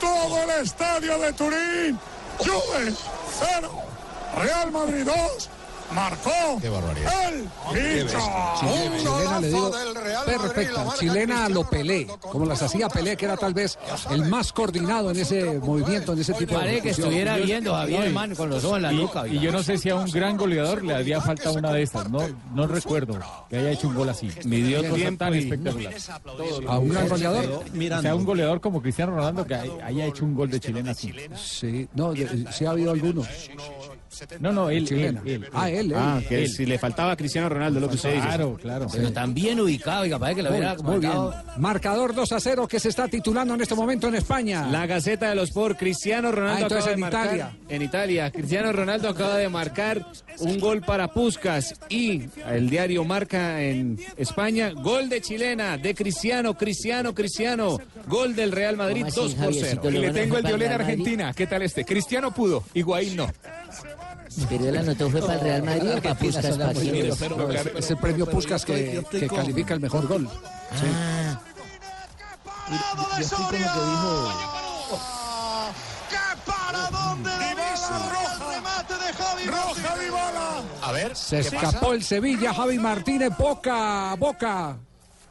[0.00, 2.00] todo el estadio de Turín.
[2.38, 2.94] Juve
[3.38, 3.70] 0.
[4.36, 5.50] Real Madrid 2.
[5.94, 6.30] Marcó
[7.74, 8.18] el bicho.
[8.60, 9.72] Chile- chilena le digo
[10.24, 13.78] perfecta, chilena lo Pelé, como las hacía Pelé, que era tal vez
[14.10, 18.04] el más coordinado en ese movimiento, en ese tipo de Parece que estuviera viendo Javier,
[18.04, 19.26] hermano, con los ojos en la nuca.
[19.26, 22.08] y yo no sé si a un gran goleador le haría falta una de estas.
[22.10, 22.20] No,
[22.54, 24.30] no recuerdo que haya hecho un gol así.
[24.44, 24.82] Midió
[25.16, 25.94] tan espectacular.
[26.68, 27.64] A un gran goleador.
[27.98, 30.92] O sea, un goleador como Cristiano Ronaldo que hay- haya hecho un gol de chilena
[30.92, 31.12] así.
[31.36, 32.12] Sí, no,
[32.52, 33.26] sí ha habido algunos.
[34.40, 35.22] No, no, él, él, Chilena.
[35.24, 35.46] él.
[35.52, 35.94] Ah, él, él.
[35.96, 36.48] Ah, que Él.
[36.48, 38.26] si le faltaba a Cristiano Ronaldo, lo que usted dice.
[38.26, 38.86] Claro, claro.
[38.92, 41.12] Pero tan bien ubicado, y capaz que lo Muy, hubiera muy bien.
[41.12, 41.34] marcado.
[41.58, 44.66] Marcador 2 a 0 que se está titulando en este momento en España.
[44.70, 47.56] La Gaceta de los Sport, Cristiano Ronaldo Ah, entonces acaba de en marcar Italia.
[47.68, 48.30] en Italia.
[48.30, 50.06] Cristiano Ronaldo acaba de marcar
[50.40, 56.54] un gol para Puscas y el diario marca en España gol de chilena de Cristiano,
[56.54, 59.54] Cristiano, Cristiano, gol del Real Madrid ¿Cómo así, 2 por 0.
[59.54, 59.90] Javiercito?
[59.90, 60.66] Y ¿Lo le tengo el de Madrid?
[60.66, 61.32] Argentina.
[61.34, 61.84] ¿Qué tal este?
[61.84, 63.30] Cristiano pudo, Higuaín no.
[64.48, 68.64] Pero él anotó fue para el Real Madrid o para Puskas es, el premio Puskas
[68.64, 70.28] que, que califica el mejor gol.
[70.72, 71.40] Ah,
[73.16, 74.50] Yo estoy con lo que dijo.
[79.46, 80.62] Roja Dybala.
[80.82, 81.16] A ver.
[81.16, 81.66] Se ¿qué pasa?
[81.66, 84.76] escapó el Sevilla, Javi Martínez, boca boca.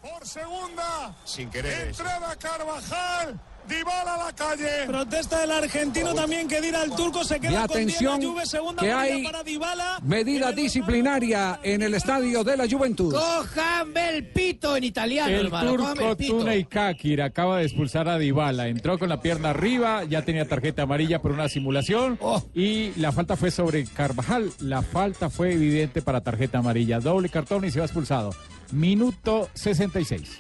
[0.02, 1.16] Por segunda.
[1.26, 1.90] Sin querer.
[1.90, 3.40] Entrada Carvajal.
[3.70, 4.86] Dybala a la calle.
[4.88, 8.46] Protesta del argentino también que dirá al turco se Y queda con 10 atención Juve,
[8.46, 10.00] segunda que hay para Dybala.
[10.04, 13.14] medida disciplinaria en el estadio de la Juventud.
[13.14, 15.76] Cójame el pito en italiano, El hermano.
[15.76, 16.16] turco.
[16.18, 18.68] Tunay Kakir acaba de expulsar a Dybala.
[18.68, 22.44] Entró con la pierna arriba, ya tenía tarjeta amarilla por una simulación Oh.
[22.56, 24.52] y la falta fue sobre Carvajal.
[24.60, 27.00] La falta fue evidente para tarjeta amarilla.
[27.00, 28.32] Doble cartón y se va expulsado.
[28.72, 30.40] Minuto 66.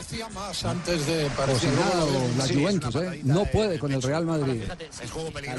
[0.00, 1.24] Parecía más antes de
[2.38, 3.20] la Juventus, ¿eh?
[3.22, 4.62] no puede con el Real Madrid.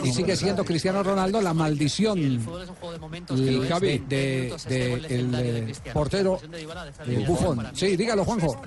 [0.03, 2.17] Y sigue siendo Cristiano Ronaldo la maldición
[3.29, 6.39] el Javi, de, de el eh, portero
[7.05, 7.67] eh, Buffon.
[7.75, 8.59] Sí, dígalo, Juanjo.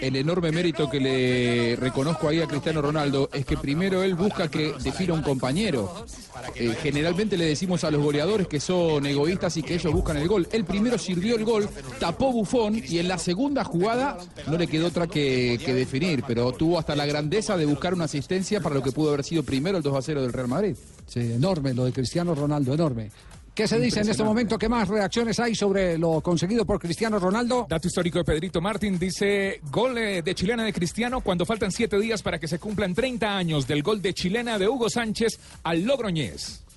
[0.00, 4.48] El enorme mérito que le reconozco ahí a Cristiano Ronaldo es que primero él busca
[4.48, 6.06] que defina un compañero.
[6.54, 10.28] Eh, generalmente le decimos a los goleadores que son egoístas y que ellos buscan el
[10.28, 10.46] gol.
[10.52, 14.86] Él primero sirvió el gol, tapó Bufón y en la segunda jugada no le quedó
[14.86, 18.82] otra que, que definir, pero tuvo hasta la grandeza de buscar una asistencia para lo
[18.82, 20.76] que pudo haber sido primero el 2 a 0 del Real Madrid.
[21.06, 23.10] Sí, enorme lo de Cristiano Ronaldo, enorme.
[23.58, 24.56] ¿Qué se dice en este momento?
[24.56, 27.66] ¿Qué más reacciones hay sobre lo conseguido por Cristiano Ronaldo?
[27.68, 31.98] Dato histórico de Pedrito Martín dice gol eh, de chilena de Cristiano cuando faltan siete
[31.98, 35.82] días para que se cumplan 30 años del gol de chilena de Hugo Sánchez al
[35.82, 36.67] Logroñés.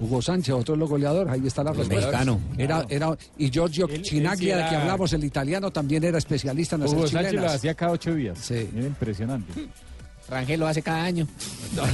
[0.00, 2.06] Hugo Sánchez, otro de los goleadores, ahí está la El respuesta.
[2.06, 2.40] mexicano.
[2.58, 6.18] Era, era, y Giorgio Él- él Chinaglia, sí de que hablamos, el italiano, también era
[6.18, 8.50] especialista en las Hugo Sánchez lo hacía cada ocho días.
[8.50, 9.52] Era impresionante.
[10.26, 11.28] Rangel lo hace cada año.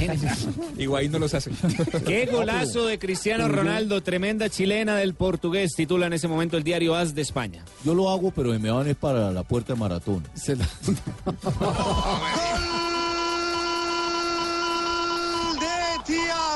[0.77, 1.51] Higuaín no los hace.
[2.07, 6.95] Qué golazo de Cristiano Ronaldo, tremenda chilena del portugués, titula en ese momento el diario
[6.95, 7.65] AS de España.
[7.83, 10.23] Yo lo hago, pero me van es para la puerta de maratón.
[10.47, 10.55] de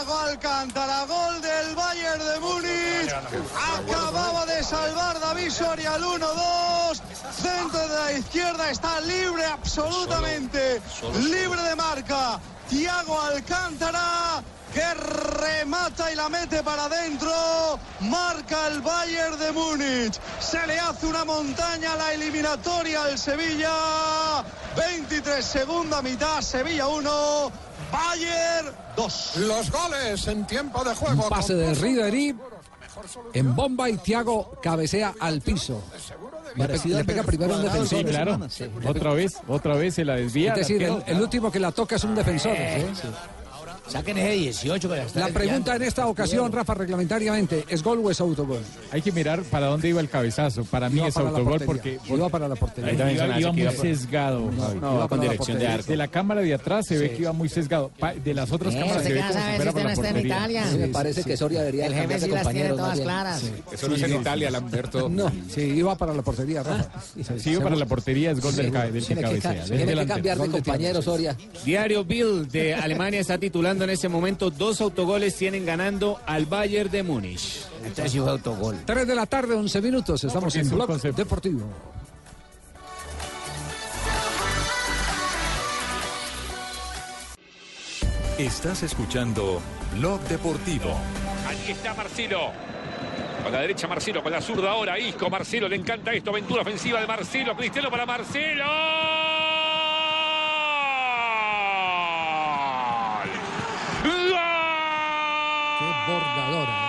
[0.05, 3.11] Thiago Alcántara, gol del Bayern de Múnich.
[3.75, 7.01] Acababa de salvar David Soria al 1-2.
[7.31, 10.79] Centro de la izquierda está libre absolutamente.
[11.21, 12.39] Libre de marca.
[12.69, 14.43] Thiago Alcántara
[14.75, 17.31] que remata y la mete para adentro.
[18.01, 20.19] Marca el Bayern de Múnich.
[20.41, 24.43] Se le hace una montaña a la eliminatoria al Sevilla.
[24.75, 27.51] 23 segunda mitad, Sevilla 1,
[27.89, 29.31] Bayern 2.
[29.37, 31.23] Los goles en tiempo de juego.
[31.23, 32.35] Un pase de Ribery
[33.33, 35.81] en bomba y Thiago cabecea al piso.
[36.55, 37.99] Le, pe- le pega primero un defensor.
[37.99, 38.39] Sí, claro.
[38.85, 40.51] Otra vez, otra vez se la desvía.
[40.53, 42.53] Es decir, el, último que la toca es un defensor.
[42.55, 42.85] ¿eh?
[43.87, 48.01] Saquen ese 18 que la está La pregunta en esta ocasión, Rafa, reglamentariamente, ¿es gol
[48.03, 48.59] o es autogol?
[48.91, 50.63] Hay que mirar para dónde iba el cabezazo.
[50.65, 52.91] Para mí Iba es para autogol porque Iba para la portería.
[52.91, 54.39] Ahí también se iba que muy iba por- sesgado.
[54.51, 55.91] No, no, iba con dirección de arco.
[55.91, 57.91] De la cámara de atrás se ve que iba muy sesgado.
[57.99, 59.93] Pa- De las otras Eh, cámaras se ve si si fuera usted por no la
[59.93, 60.35] está en portería.
[60.37, 60.63] Italia.
[60.71, 62.99] Sí, me parece que Soria debería El jefe cambiar de sí las tiene compañeros, todas
[62.99, 63.43] claras.
[63.71, 65.09] Eso no es en Italia, Lamberto.
[65.09, 66.89] No, sí, iba para la portería, Rafa.
[67.37, 69.63] Sí, iba para la portería, es gol del, que que, cabecea.
[69.65, 71.35] tiene que cambiar de compañero, Soria.
[71.63, 76.89] Diario Bill de Alemania está titulando en ese momento dos autogoles tienen ganando al Bayern
[76.89, 77.65] de Múnich.
[77.83, 78.77] Entonces fue autogol.
[78.85, 80.23] 3 de la tarde, 11 minutos.
[80.23, 81.17] Estamos en Blog concepto.
[81.17, 81.61] Deportivo.
[88.37, 89.61] Estás escuchando
[89.93, 90.93] Blog Deportivo.
[91.47, 92.51] Allí está Marcelo.
[93.43, 95.29] Con la derecha Marcelo, con la zurda ahora Isco.
[95.29, 96.31] Marcelo le encanta esto.
[96.31, 97.55] Aventura ofensiva de Marcelo.
[97.55, 98.65] Cristiano para Marcelo.
[104.03, 104.35] ¡Gol!
[105.79, 106.71] Qué bordadora.
[106.71, 106.85] ¿eh?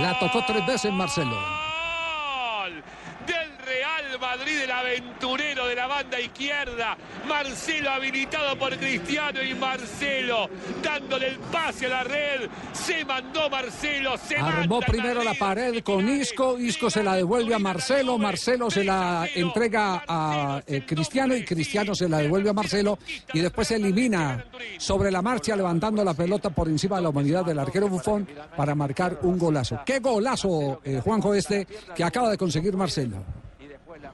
[0.00, 1.34] La tocó tres veces Marcelo.
[1.34, 2.82] Gol
[3.26, 6.96] del Real Madrid, el aventurero de la banda izquierda.
[7.26, 10.48] Marcelo habilitado por Cristiano y Marcelo
[10.82, 12.48] dándole el pase a la red.
[12.72, 17.58] Se mandó Marcelo, se Armó primero la pared con Isco, Isco se la devuelve a
[17.58, 22.98] Marcelo, Marcelo se la entrega a eh, Cristiano y Cristiano se la devuelve a Marcelo
[23.32, 24.46] y después se elimina
[24.78, 28.74] sobre la marcha levantando la pelota por encima de la humanidad del arquero Bufón para
[28.74, 29.80] marcar un golazo.
[29.84, 33.47] ¿Qué golazo, eh, Juanjo, este que acaba de conseguir Marcelo?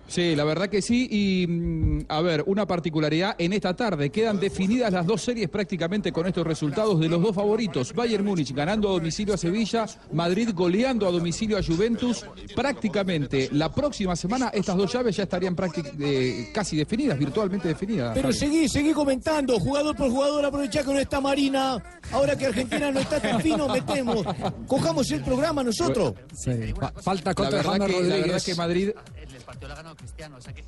[0.07, 1.09] Sí, la verdad que sí.
[1.11, 4.11] Y mm, a ver, una particularidad en esta tarde.
[4.11, 7.93] Quedan definidas las dos series prácticamente con estos resultados de los dos favoritos.
[7.93, 12.25] Bayern Múnich ganando a domicilio a Sevilla, Madrid goleando a domicilio a Juventus.
[12.55, 15.57] Prácticamente la próxima semana estas dos llaves ya estarían
[16.01, 18.13] eh, casi definidas, virtualmente definidas.
[18.15, 18.39] Pero Javi.
[18.39, 21.83] seguí, seguí comentando, jugador por jugador, aprovechá con esta Marina.
[22.13, 24.25] Ahora que Argentina no está tan fino, metemos.
[24.67, 26.15] Cojamos el programa nosotros.
[26.35, 26.51] Sí,
[27.03, 28.91] falta La contra verdad, James que, la verdad que Madrid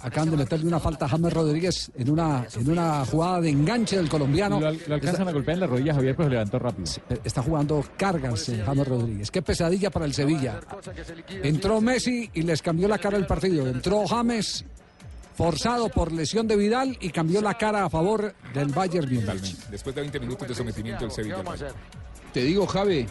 [0.00, 3.96] Acaban de meterle una falta a James Rodríguez en una, en una jugada de enganche
[3.96, 4.60] del colombiano.
[4.60, 6.90] Lo, lo alcanzan a golpear en la rodilla Javier, pues levantó rápido.
[7.24, 9.30] Está jugando cargas eh, James Rodríguez.
[9.30, 10.60] Qué pesadilla para el Sevilla.
[11.42, 13.66] Entró Messi y les cambió la cara del partido.
[13.66, 14.64] Entró James
[15.34, 19.56] forzado por lesión de Vidal y cambió la cara a favor del Bayern Múnich.
[19.70, 21.36] Después de 20 minutos de sometimiento del Sevilla.
[22.32, 23.06] Te digo, Javi,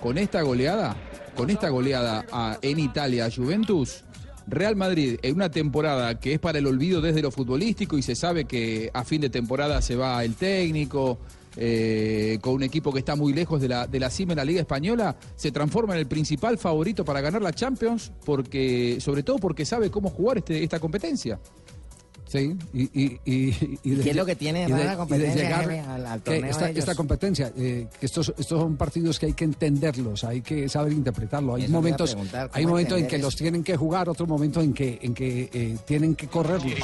[0.00, 0.96] con esta goleada,
[1.36, 4.04] con esta goleada a- en Italia a Juventus,
[4.48, 8.14] Real Madrid en una temporada que es para el olvido desde lo futbolístico y se
[8.14, 11.18] sabe que a fin de temporada se va el técnico,
[11.56, 14.44] eh, con un equipo que está muy lejos de la, de la cima en la
[14.44, 19.38] Liga Española, se transforma en el principal favorito para ganar la Champions, porque, sobre todo
[19.38, 21.40] porque sabe cómo jugar este, esta competencia.
[22.28, 26.06] Sí, y, y, y, y de- ¿Qué es lo que tiene de la competencia, al-
[26.06, 26.80] al torneo esta, de ellos?
[26.80, 31.54] esta competencia, eh, estos, estos son partidos que hay que entenderlos, hay que saber interpretarlo.
[31.54, 32.14] Hay Eso momentos,
[32.52, 35.48] hay ¿cómo momentos en que los tienen que jugar, otros momentos en que, en que
[35.52, 36.78] eh, tienen que correrlos.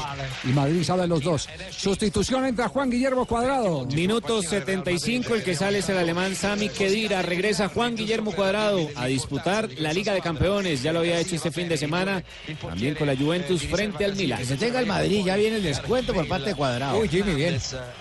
[0.44, 1.46] Y Madrid sabe los dos.
[1.70, 3.84] Sustitución entra Juan Guillermo Cuadrado.
[3.86, 7.20] Minuto 75, el que sale es el alemán Sami Khedira.
[7.20, 10.82] Regresa Juan Guillermo Cuadrado a disputar la Liga de Campeones.
[10.82, 12.24] Ya lo había hecho este fin de semana,
[12.62, 14.38] también con la Juventus frente al Milan.
[14.38, 16.98] Que se tenga el Madrid, ya viene el descuento por parte de Cuadrado.
[16.98, 17.58] Uy, Jimmy, bien.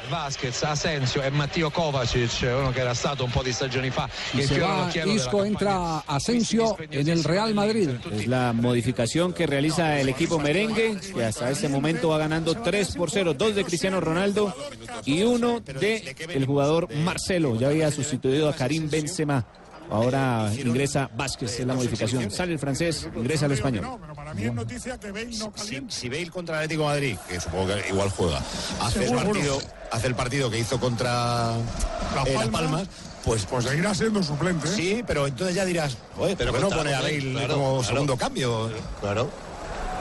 [0.10, 4.44] Vasquez, Asensio e Matteo Kovacic, uno che era stato un po' di stagioni fa Y
[4.44, 7.90] se va Isco, entra Asensio en el Real Madrid.
[8.12, 12.96] Es la modificación que realiza el equipo merengue, que hasta este momento va ganando 3
[12.96, 14.56] por 0, dos de Cristiano Ronaldo
[15.06, 17.60] y uno de el jugador Marcelo.
[17.60, 19.46] Ya había sustituido a Karim Benzema.
[19.94, 22.32] Ahora ingresa Vázquez en la modificación.
[22.32, 24.00] Sale el francés, ingresa el español.
[24.16, 27.18] Para mí es noticia que Bale no Si, si Bale contra el Atlético de Madrid,
[27.30, 28.42] que supongo que igual juega,
[28.82, 32.88] hace el partido, hace el partido que hizo contra eh, Las Palmas,
[33.24, 34.68] pues, Pues seguirá siendo suplente.
[34.68, 34.72] ¿eh?
[34.76, 37.70] Sí, pero entonces ya dirás, oye, pero que no pone a Bale, Bale claro, como
[37.78, 37.84] claro.
[37.84, 38.72] segundo cambio.
[39.00, 39.30] Claro.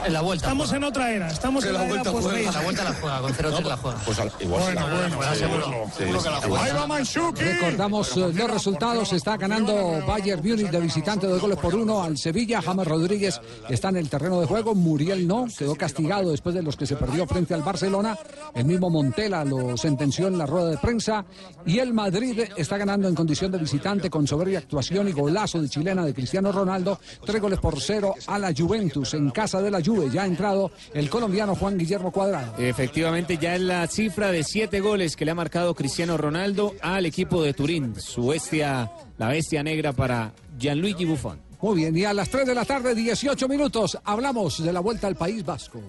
[0.05, 0.45] En la vuelta.
[0.47, 1.27] Estamos en otra era.
[1.29, 2.51] Estamos en la vuelta juega.
[2.51, 3.97] La vuelta la juega, con 0 la juega.
[4.05, 5.65] Pues al- igual Bueno, bueno, Sí, seguro.
[5.65, 6.63] sí, Seguro sí, que la juega.
[6.63, 7.41] Ahí va Manchuki.
[7.43, 9.13] Recordamos eh, los resultados.
[9.13, 12.61] Está ganando Bayern Múnich de visitante de goles por uno al Sevilla.
[12.61, 13.39] James Rodríguez
[13.69, 14.75] está en el terreno de juego.
[14.75, 15.47] Muriel no.
[15.57, 18.17] Quedó castigado después de los que se perdió frente al Barcelona.
[18.53, 21.25] El mismo Montela lo sentenció en la rueda de prensa.
[21.65, 25.69] Y el Madrid está ganando en condición de visitante con soberbia actuación y golazo de
[25.69, 26.99] chilena de Cristiano Ronaldo.
[27.25, 29.81] Tres goles por cero a la Juventus en casa de la
[30.11, 32.55] Ya ha entrado el colombiano Juan Guillermo Cuadrado.
[32.57, 37.05] Efectivamente, ya es la cifra de siete goles que le ha marcado Cristiano Ronaldo al
[37.05, 37.93] equipo de Turín.
[37.99, 41.39] Su bestia, la bestia negra para Gianluigi Buffon.
[41.61, 45.07] Muy bien, y a las 3 de la tarde, 18 minutos, hablamos de la vuelta
[45.07, 45.81] al País Vasco.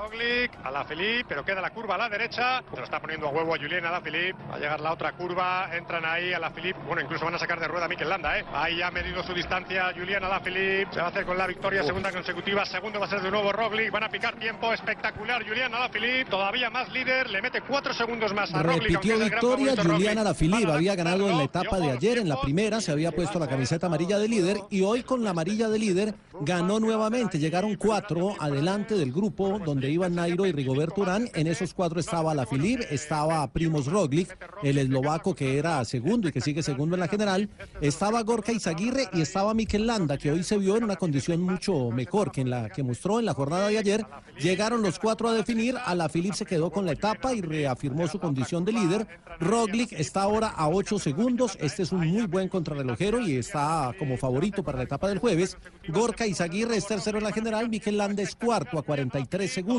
[0.00, 2.62] Roglic, a la Filip, pero queda la curva a la derecha.
[2.70, 4.34] Se lo está poniendo a huevo a Julián a la Filip.
[4.50, 6.76] Va a llegar la otra curva, entran ahí a la Filip.
[6.86, 8.44] Bueno, incluso van a sacar de rueda a Mikel Landa, ¿eh?
[8.54, 10.90] Ahí ya ha medido su distancia Julián a la Filip.
[10.90, 12.64] Se va a hacer con la victoria, segunda consecutiva.
[12.64, 13.90] Segundo va a ser de nuevo Roglic.
[13.90, 16.28] Van a picar tiempo espectacular Julián a la Filip.
[16.28, 18.82] Todavía más líder, le mete cuatro segundos más a Roglic.
[18.82, 20.18] Repitió victoria Julián Roglic.
[20.20, 23.48] Alaphilippe, había ganado en la etapa de ayer, en la primera se había puesto la
[23.48, 28.34] camiseta amarilla de líder y hoy con la amarilla de líder ganó nuevamente, llegaron cuatro
[28.38, 33.46] adelante del grupo donde iban Nairo y Rigoberto Urán, en esos cuatro estaba Alaphilippe, estaba
[33.52, 37.48] Primos Roglic, el eslovaco que era segundo y que sigue segundo en la general,
[37.80, 41.90] estaba Gorka Izaguirre y estaba Mikel Landa, que hoy se vio en una condición mucho
[41.90, 44.06] mejor que en la que mostró en la jornada de ayer,
[44.38, 48.64] llegaron los cuatro a definir, Alaphilippe se quedó con la etapa y reafirmó su condición
[48.64, 49.06] de líder,
[49.40, 51.56] Roglic está ahora a 8 segundos.
[51.60, 55.56] Este es un muy buen contrarrelojero y está como favorito para la etapa del jueves.
[55.88, 57.70] Gorka Izaguirre es tercero en la general.
[57.70, 59.69] Miquel Landa es cuarto a 43 segundos.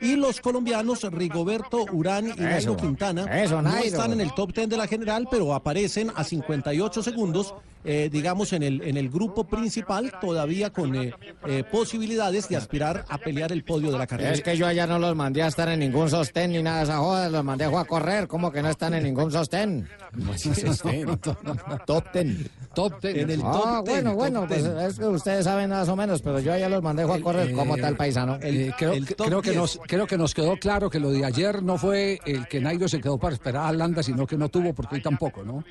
[0.00, 4.68] Y los colombianos Rigoberto Urán y Nairo Quintana eso, no están en el top 10
[4.68, 7.54] de la general, pero aparecen a 58 segundos,
[7.88, 11.14] eh, digamos, en el, en el grupo principal, todavía con eh,
[11.46, 14.32] eh, posibilidades de aspirar a pelear el podio de la carrera.
[14.32, 16.84] Es que yo allá no los mandé a estar en ningún sostén ni nada de
[16.84, 19.88] esa joda, los mandé a correr, como que no están en ningún sostén.
[21.86, 22.50] Top ten.
[22.74, 23.20] Top ten.
[23.20, 24.78] En el ah, top ten, bueno, top bueno, pues ten.
[24.78, 27.76] es que ustedes saben más o menos, pero yo allá los mandé a correr, ¿cómo
[27.76, 28.38] está el paisano?
[28.42, 31.78] Eh, creo, creo que nos, creo que nos quedó claro que lo de ayer no
[31.78, 34.96] fue el que Nairo se quedó para esperar a Landa, sino que no tuvo, porque
[34.96, 35.64] hoy tampoco, ¿no?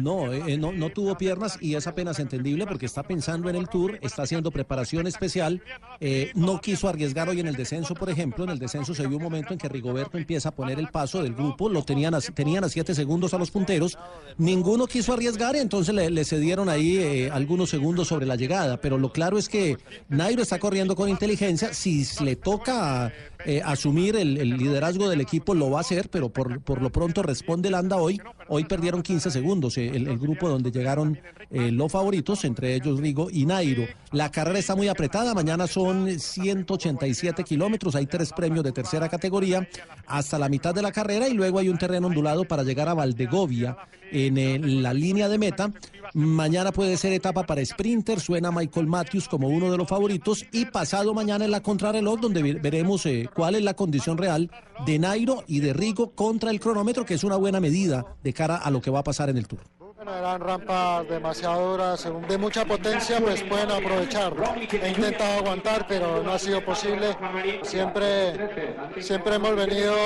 [0.00, 3.68] No, eh, no, no tuvo piernas y es apenas entendible porque está pensando en el
[3.68, 5.62] Tour, está haciendo preparación especial,
[6.00, 9.16] eh, no quiso arriesgar hoy en el descenso, por ejemplo, en el descenso se vio
[9.18, 12.20] un momento en que Rigoberto empieza a poner el paso del grupo, lo tenían a,
[12.20, 13.98] tenían a siete segundos a los punteros,
[14.38, 19.12] ninguno quiso arriesgar, entonces le, cedieron ahí eh, algunos segundos sobre la llegada, pero lo
[19.12, 19.76] claro es que
[20.08, 23.12] Nairo está corriendo con inteligencia, si le toca
[23.44, 27.22] eh, asumir el, liderazgo del equipo, lo va a hacer, pero por, por lo pronto
[27.22, 28.20] responde Landa hoy.
[28.48, 31.18] Hoy perdieron 15 segundos eh, el, grupo donde llegaron
[31.50, 33.84] eh, los favoritos, entre ellos Rigo y Nairo.
[34.12, 39.68] La carrera está muy apretada, mañana son 187 kilómetros, hay tres premios de tercera categoría
[40.06, 42.94] hasta la mitad de la carrera y luego hay un terreno ondulado para llegar a
[42.94, 43.76] Valdegovia
[44.12, 45.72] en la línea de meta.
[46.20, 50.64] Mañana puede ser etapa para sprinter, suena Michael Matthews como uno de los favoritos y
[50.64, 54.50] pasado mañana en la contrarreloj donde ve- veremos eh, cuál es la condición real
[54.86, 58.56] de Nairo y de Rigo contra el cronómetro, que es una buena medida de cara
[58.56, 59.60] a lo que va a pasar en el Tour.
[59.96, 64.34] Bueno, eran rampas demasiado duras, de mucha potencia, pues pueden aprovechar.
[64.70, 67.16] He intentado aguantar, pero no ha sido posible.
[67.62, 69.96] Siempre, siempre hemos venido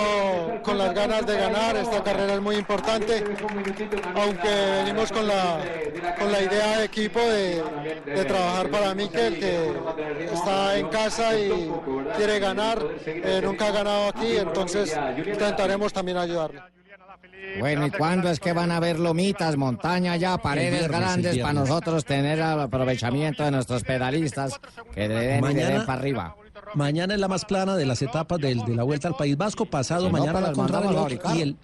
[0.62, 1.74] con las ganas de ganar.
[1.74, 3.24] Esta carrera es muy importante,
[4.14, 4.48] aunque
[4.84, 5.58] venimos con la,
[6.16, 9.72] con la idea de equipo de, trabajar para Mikel, que
[10.32, 11.68] está en casa y
[12.16, 12.78] quiere ganar.
[13.04, 16.62] Eh, nunca ha ganado aquí, entonces intentaremos también ayudarle.
[17.58, 21.52] Bueno, ¿y cuándo es que van a ver lomitas, montaña ya, paredes viernes, grandes para
[21.52, 24.60] nosotros tener el aprovechamiento de nuestros pedalistas
[24.94, 26.36] que le den y le Mañana- den para arriba?
[26.74, 29.66] Mañana es la más plana de las etapas del- de la Vuelta al País Vasco,
[29.66, 31.36] pasado Si no, mañana pues la las mandamos a contrarreloj fabricar.
[31.36, 31.56] y el,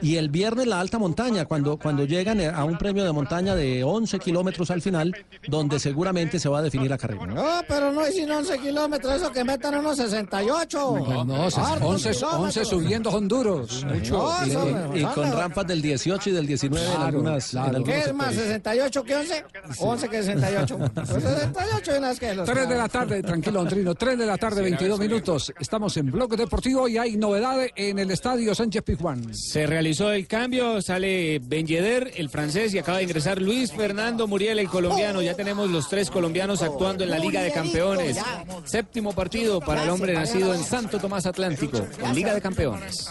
[0.00, 3.84] y el viernes la alta montaña, cuando, cuando llegan a un premio de montaña de
[3.84, 5.14] 11 kilómetros al final,
[5.46, 7.26] donde seguramente se va a definir la carrera.
[7.26, 10.98] No, pero no es sino 11 kilómetros, eso que metan unos 68.
[11.06, 12.40] No, no, se- Hartos 11, kilómetros.
[12.40, 13.84] 11 subiendo Honduros.
[13.84, 14.30] Mucho.
[14.46, 17.50] Y, eso, y- y con rampas del 18 y del 19 en Claro, algunas, en
[17.60, 17.76] claro.
[17.76, 18.46] algunos ¿Qué es más, sectores.
[18.48, 19.44] 68 que 11?
[19.78, 20.78] 11 que 68.
[20.94, 23.94] Pues 68 y unas que los 3 de la tarde, tranquilo, Andrino.
[23.94, 25.52] 3 de la tarde, 22 minutos.
[25.58, 29.34] Estamos en Bloque Deportivo y hay novedades en el estadio Sánchez Pizjuán.
[29.34, 34.28] Se realizó el cambio, sale Ben Yedder, el francés, y acaba de ingresar Luis Fernando
[34.28, 35.20] Muriel, el colombiano.
[35.22, 38.16] Ya tenemos los tres colombianos actuando en la Liga de Campeones.
[38.64, 43.10] Séptimo partido para el hombre nacido en Santo Tomás Atlántico, en Liga de Campeones.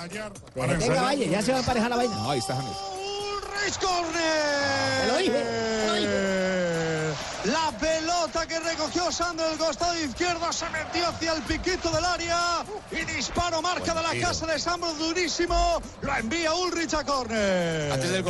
[0.56, 2.32] Venga, vaya, ya se va a emparejar la vaina.
[2.32, 2.78] ahí está James.
[3.82, 5.08] Corner.
[5.08, 5.44] Lo dije,
[5.90, 12.06] lo La pelota que recogió Sandro del costado izquierdo se metió hacia el piquito del
[12.06, 15.82] área y disparo marca de la casa de Sandro durísimo.
[16.04, 17.92] Lo envía Ulrich a córner.
[17.94, 18.24] Antes del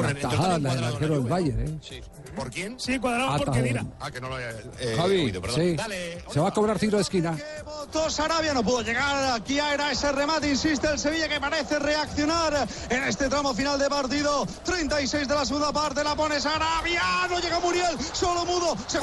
[0.64, 1.80] la del Bayern, ¿eh?
[1.82, 2.03] Juve.
[2.38, 2.80] ¿Por quién?
[2.80, 3.64] Sí, cuadrado porque Atajó.
[3.64, 3.86] mira.
[3.99, 5.59] Ah, que no lo había eh, Javi, oído, perdón.
[5.59, 5.76] sí.
[5.76, 6.24] Dale.
[6.32, 7.38] Se va a cobrar tiro de esquina.
[7.66, 9.34] Votó Sarabia, no pudo llegar.
[9.34, 13.89] Aquí era ese remate, insiste el Sevilla que parece reaccionar en este tramo final de
[13.89, 14.45] partido.
[14.64, 17.01] 36 de la segunda parte, la pone Sarabia.
[17.30, 18.78] No llega Muriel, solo mudo.
[18.88, 19.01] Segunda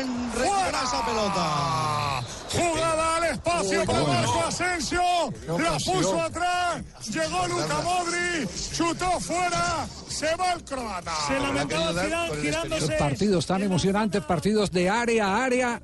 [0.00, 2.22] en retirar esa pelota.
[2.54, 5.02] Jugada al espacio para Marco Asensio.
[5.46, 6.82] La puso atrás.
[7.10, 8.48] Llegó Luca Modri.
[8.72, 9.86] Chutó fuera.
[10.08, 11.12] Se va el croata.
[11.26, 12.92] Se lamentaba Los girándose.
[12.96, 15.82] partidos tan emocionantes, partidos de área a área.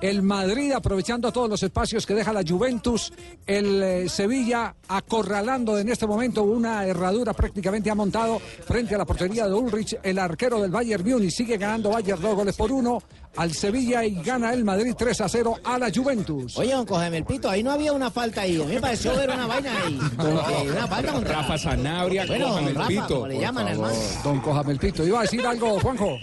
[0.00, 3.12] El Madrid aprovechando todos los espacios que deja la Juventus.
[3.46, 9.04] El eh, Sevilla acorralando en este momento una herradura prácticamente ha montado frente a la
[9.04, 9.98] portería de Ulrich.
[10.02, 13.02] El arquero del Bayern Múnich sigue ganando Bayern dos goles por uno
[13.36, 16.56] al Sevilla y gana el Madrid 3 a 0 a la Juventus.
[16.58, 18.60] Oye, don Cógeme el pito, ahí no había una falta ahí.
[18.60, 19.98] A mí me pareció ver una vaina ahí.
[20.18, 21.34] Que una falta contra...
[21.42, 23.06] Rafa Sanabria, Bueno, el Rafa, pito.
[23.08, 23.94] como le llaman, hermano.
[24.24, 25.06] Don Cójame el pito.
[25.06, 26.16] Iba a decir algo, Juanjo.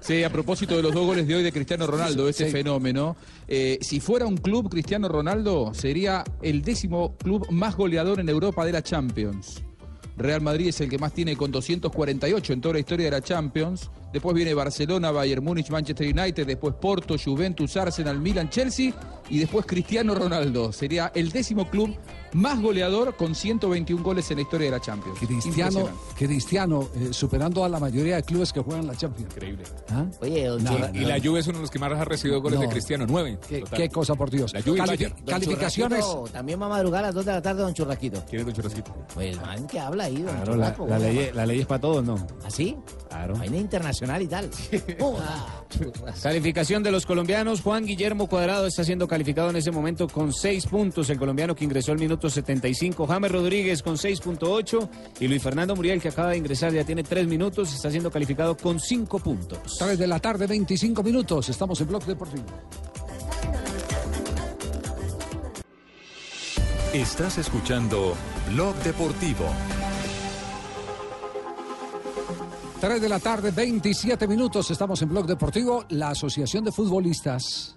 [0.00, 3.16] Sí, a propósito de los dos goles de hoy de Cristiano Ronaldo, este fenómeno.
[3.48, 8.66] eh, si fuera un club, Cristiano Ronaldo sería el décimo club más goleador en Europa
[8.66, 9.62] de la Champions.
[10.18, 13.22] Real Madrid es el que más tiene con 248 en toda la historia de la
[13.22, 13.90] Champions.
[14.14, 18.92] Después viene Barcelona, Bayern Múnich, Manchester United, después Porto, Juventus, Arsenal, Milan, Chelsea
[19.28, 20.72] y después Cristiano Ronaldo.
[20.72, 21.96] Sería el décimo club
[22.34, 25.18] más goleador con 121 goles en la historia de la Champions.
[25.18, 25.88] Cristiano.
[26.16, 29.32] Cristiano eh, superando a la mayoría de clubes que juegan la Champions.
[29.34, 29.64] Increíble.
[29.90, 30.04] ¿Ah?
[30.20, 32.58] Oye, don No, Y la Juve es uno de los que más ha recibido goles
[32.60, 32.66] No.
[32.66, 33.38] de Cristiano, nueve.
[33.48, 34.52] Qué, cosa, por Dios.
[34.52, 35.14] La Juve y Califi- Bayern.
[35.16, 36.04] don calificaciones.
[36.32, 38.22] También va a madrugar a las 2 de la tarde, don Churrasquito.
[38.28, 38.94] ¿Quién es Don Churrasquito?
[39.14, 42.04] Pues el man que habla ahí, don Claro, la, ley, la ley es para todos,
[42.04, 42.16] ¿no?
[42.44, 42.76] ¿Así?
[43.08, 43.36] Claro.
[43.36, 44.50] Vaina internacional y tal.
[46.22, 47.60] Calificación de los colombianos.
[47.60, 51.10] Juan Guillermo Cuadrado está siendo calificado en ese momento con 6 puntos.
[51.10, 53.06] El colombiano que ingresó al minuto 75.
[53.06, 54.88] James Rodríguez con 6.8.
[55.20, 57.74] Y Luis Fernando Muriel, que acaba de ingresar, ya tiene 3 minutos.
[57.74, 59.76] Está siendo calificado con 5 puntos.
[59.78, 61.48] 3 de la tarde, 25 minutos.
[61.48, 62.44] Estamos en Blog Deportivo.
[66.92, 68.14] Estás escuchando
[68.52, 69.46] Blog Deportivo.
[72.80, 74.70] 3 de la tarde, 27 minutos.
[74.70, 75.84] Estamos en Blog Deportivo.
[75.88, 77.73] La Asociación de Futbolistas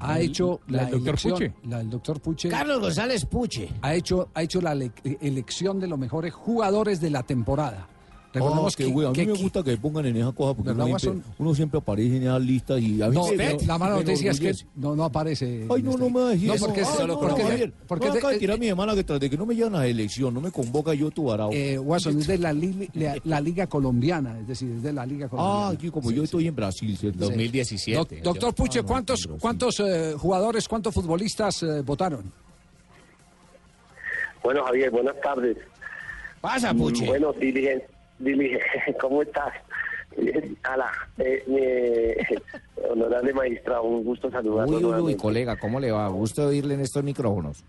[0.00, 1.32] ha El- hecho la la, del doctor elección.
[1.34, 1.54] Puche.
[1.68, 2.48] La del doctor Puche.
[2.48, 3.68] Carlos González Puche.
[3.82, 7.88] ha hecho, ha hecho la le- elección de los mejores jugadores de la temporada.
[8.36, 10.86] Recordemos Ah, que- a mí que- me gusta que pongan en esa cosa porque ¿Verdad,
[10.86, 11.34] uno siempre, Guasón?
[11.38, 14.40] uno siempre aparece en esas listas y a mí No, me- la mala noticia es
[14.40, 15.66] que no, no aparece.
[15.70, 16.66] Ay, no, no me decís No, eso.
[16.66, 18.68] porque es- Ay, solo no, porque- no, Javier, porque no de- acaba de tirar mi
[18.68, 21.10] hermana que tras de que no me llegan a la elección, no me convoca yo
[21.10, 21.50] tu varao.
[21.52, 25.06] Eh, Watson, es de la, li- la, la Liga Colombiana, es decir, es de la
[25.06, 25.66] Liga Colombiana.
[25.68, 27.30] Ah, aquí como yo estoy en Brasil, ¿cierto?
[27.30, 32.32] Doc- doctor Puche, ¿cuántos, cuántos eh, jugadores, cuántos futbolistas eh, votaron?
[34.42, 35.56] Bueno, Javier, buenas tardes.
[36.40, 37.06] Pasa, Puche.
[37.06, 37.82] Bueno, diligen,
[38.18, 38.60] diligen,
[39.00, 39.52] ¿cómo estás?
[40.62, 42.16] Ala, eh, eh,
[42.88, 44.78] honorable magistrado, un gusto saludarlo.
[44.78, 46.08] Uy, uy, colega, ¿cómo le va?
[46.08, 47.64] Gusto oírle en estos micrófonos.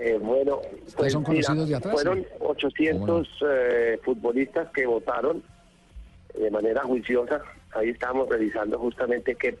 [0.00, 0.60] Eh, bueno,
[0.96, 2.28] pues son mira, conocidos de atrás, fueron sí.
[2.40, 5.42] 800 eh, futbolistas que votaron
[6.34, 7.42] de manera juiciosa.
[7.72, 9.58] Ahí estábamos revisando justamente qué,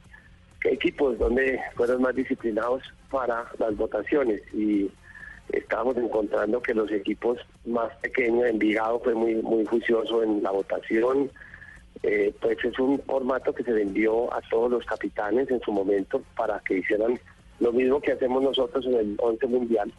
[0.60, 4.90] qué equipos, donde fueron más disciplinados para las votaciones y
[5.52, 11.30] estábamos encontrando que los equipos más pequeños, Envigado fue muy muy juicioso en la votación.
[12.02, 16.22] Eh, pues es un formato que se vendió a todos los capitanes en su momento
[16.34, 17.20] para que hicieran
[17.58, 19.92] lo mismo que hacemos nosotros en el 11 Mundial,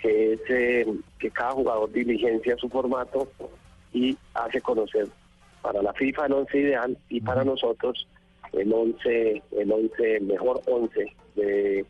[0.00, 0.86] que es eh,
[1.20, 3.28] que cada jugador diligencia su formato
[3.92, 5.06] y hace conocer
[5.62, 8.08] para la FIFA el 11 ideal y para nosotros
[8.52, 11.84] el 11, el 11 el mejor 11 de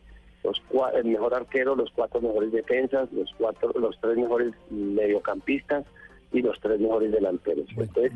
[0.47, 0.63] los
[0.95, 5.85] el mejor arquero, los cuatro mejores defensas, los cuatro los tres mejores mediocampistas
[6.33, 7.67] y los tres mejores delanteros.
[7.77, 8.13] Entonces,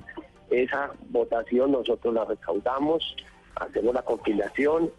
[0.50, 3.16] esa votación nosotros la recaudamos,
[3.56, 4.90] hacemos la compilación,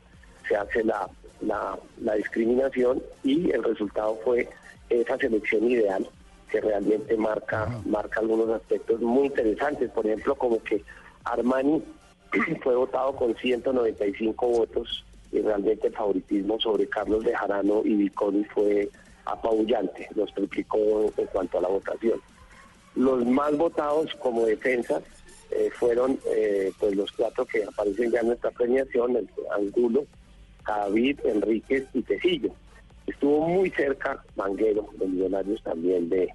[0.47, 1.09] se hace la,
[1.41, 4.49] la, la discriminación y el resultado fue
[4.89, 6.05] esa selección ideal
[6.49, 10.84] que realmente marca, marca algunos aspectos muy interesantes, por ejemplo, como que
[11.23, 11.82] Armani
[12.61, 18.89] fue votado con 195 votos y realmente el favoritismo sobre Carlos Bejarano y Viconi fue
[19.25, 22.19] apabullante, los triplicó en cuanto a la votación.
[22.95, 25.03] Los más votados como defensas
[25.51, 30.05] eh, fueron eh, pues los cuatro que aparecen ya en nuestra premiación, el Angulo,
[30.65, 32.51] David, Enríquez y Tecillo.
[33.07, 36.29] Estuvo muy cerca Manguero, de Millonarios también de,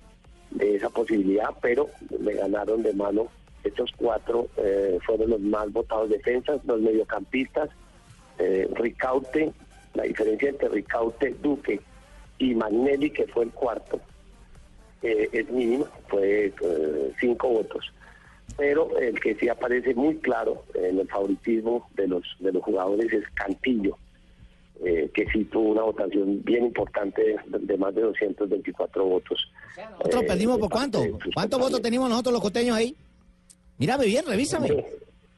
[0.51, 1.89] de esa posibilidad, pero
[2.21, 3.29] le ganaron de mano.
[3.65, 7.69] Estos cuatro eh, fueron los más votados defensas, los mediocampistas,
[8.39, 9.53] eh, Ricaute,
[9.95, 11.81] la diferencia entre Ricaute, Duque
[12.39, 14.01] y Magnelli, que fue el cuarto,
[15.03, 17.93] eh, es mínima, fue eh, cinco votos.
[18.57, 23.13] Pero el que sí aparece muy claro en el favoritismo de los de los jugadores
[23.13, 23.99] es Cantillo,
[24.85, 29.51] eh, que sí tuvo una votación bien importante de, más de 224 votos.
[29.77, 31.03] Nosotros Eh, perdimos de por cuánto.
[31.35, 32.97] ¿Cuántos votos teníamos nosotros los costeños ahí?
[33.79, 34.85] Mírame bien, revísame.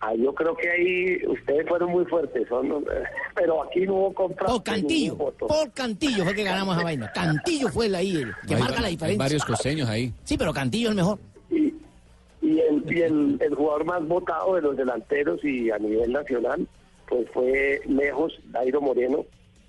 [0.01, 3.03] Ah, yo creo que ahí ustedes fueron muy fuertes, son, eh,
[3.35, 4.47] pero aquí no hubo compra.
[4.47, 7.11] Por Cantillo, por Cantillo fue que ganamos esa vaina.
[7.13, 9.25] Cantillo fue el ahí el que Hay- marca la hay diferencia.
[9.25, 10.13] varios costeños ahí.
[10.23, 11.19] Sí, pero Cantillo es el mejor.
[11.51, 16.67] Y el, y el, el jugador más votado de los delanteros y a nivel nacional,
[17.09, 19.25] pues fue lejos Dairo Moreno,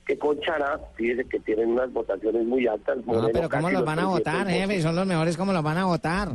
[0.06, 2.98] que con Chará, fíjese que tienen unas votaciones muy altas.
[3.06, 4.54] No, pero ¿cómo los van a 300 votar, votos.
[4.54, 4.82] jefe?
[4.84, 6.30] Son los mejores, ¿cómo los van a votar?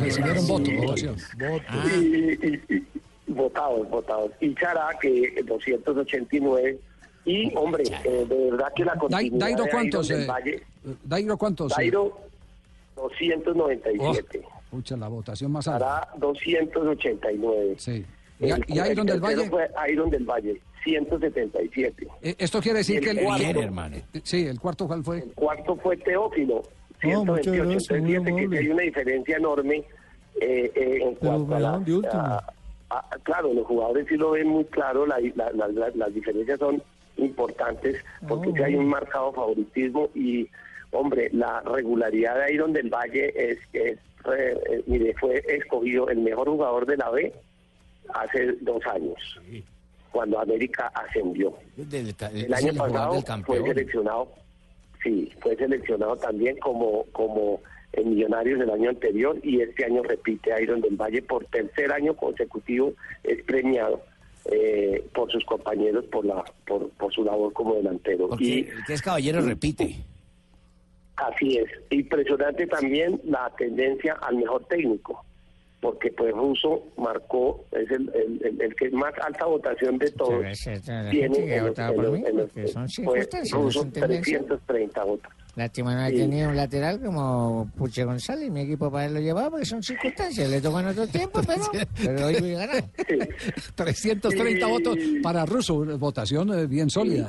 [0.00, 1.16] recibieron voto, votación.
[1.94, 2.04] Y,
[2.46, 2.86] y- y-
[3.28, 4.30] votados, votados.
[4.40, 6.78] Y Chará, que 289.
[7.24, 10.08] Y, hombre, eh, de verdad que la continuidad Dairo, de ¿cuántos?
[10.08, 10.26] del eh?
[10.26, 10.62] Valle,
[11.04, 11.72] Dairo, ¿cuántos?
[11.76, 12.18] Dairo,
[12.96, 14.42] 297.
[14.64, 15.78] Escucha, la votación más alta.
[15.78, 17.74] Chará, 289.
[17.78, 18.04] Sí.
[18.40, 19.50] ¿Y, El- y Iron el del Valle?
[19.50, 22.06] Fue Iron del Valle, 177.
[22.22, 25.18] Eh, Esto quiere decir Y el que el, cuarto- Eh, Sí, el cuarto, ¿cuál fue?
[25.18, 27.52] El cuarto fue Teófilo, Oh, muchas 128.
[27.52, 29.76] gracias, Entonces, que hay una diferencia enorme
[30.40, 32.52] eh, eh, en cuanto a, la- a-
[32.90, 36.58] a- Claro, los jugadores sí lo ven muy claro, la- la- la- la- las diferencias
[36.58, 36.82] son
[37.16, 37.96] importantes
[38.28, 40.48] porque sí hay un marcado favoritismo y,
[40.92, 43.98] hombre, la regularidad de Iron del Valle es, es
[44.36, 47.32] eh, mire, fue escogido el mejor jugador de la B
[48.14, 49.16] hace dos años,
[50.12, 51.54] cuando América ascendió.
[51.76, 54.28] Del El año el pasado fue seleccionado,
[55.02, 57.60] sí, fue seleccionado también como como
[57.92, 62.14] en Millonarios del año anterior y este año repite Iron del Valle por tercer año
[62.14, 62.92] consecutivo
[63.24, 64.02] es premiado
[64.50, 68.84] eh, por sus compañeros por la por, por su labor como delantero Porque y el
[68.86, 69.96] que es caballero repite.
[71.16, 71.68] Así es.
[71.90, 75.24] Impresionante también la tendencia al mejor técnico,
[75.80, 80.10] porque pues Russo marcó, es el, el, el- el que es más alta votación de
[80.10, 80.44] todos.
[81.10, 81.34] Tiene no
[83.62, 84.40] Russo son tendencias.
[84.46, 85.32] 330 votos.
[85.56, 86.16] Lástima no ha Sí.
[86.16, 90.48] tenido un lateral como Puche González, mi equipo para él lo llevaba, porque son circunstancias.
[90.48, 91.62] Le tocó en otro tiempo, pero,
[92.04, 92.84] pero hoy voy a ganar.
[93.74, 97.28] 330 Y- votos para Russo, votación eh, bien sólida.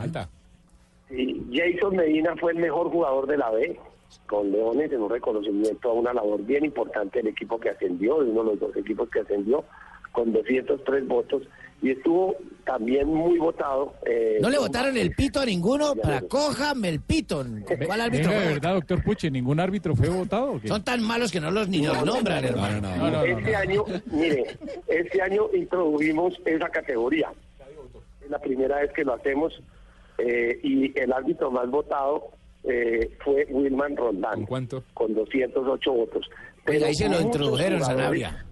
[1.12, 3.80] Y Jason Medina fue el mejor jugador de la B,
[4.28, 8.30] con Leones en un reconocimiento a una labor bien importante del equipo que ascendió, de
[8.30, 9.64] uno de los dos equipos que ascendió,
[10.12, 11.43] con 203 votos
[11.82, 12.36] y estuvo
[12.66, 13.93] también muy votado.
[14.05, 15.95] eh, ¿No le votaron el pito a ninguno?
[15.95, 17.45] Para cójame el pito.
[17.86, 18.53] ¿Cuál árbitro Venga, de fue?
[18.55, 20.53] verdad, doctor Puche, ¿ningún árbitro fue votado?
[20.53, 20.68] o qué?
[20.68, 23.24] Son tan malos que no los ni los nombran, hermano.
[23.24, 24.43] este año, mire,
[24.88, 27.32] este año introdujimos esa categoría.
[28.22, 29.53] Es la primera vez que lo hacemos
[30.18, 32.32] eh, y el árbitro más votado
[32.64, 34.36] eh, fue Wilman Rondán.
[34.36, 34.84] ¿Con cuánto?
[34.93, 36.30] Con 208 votos.
[36.66, 38.45] Pues ahí se lo introdujeron, Sanabria.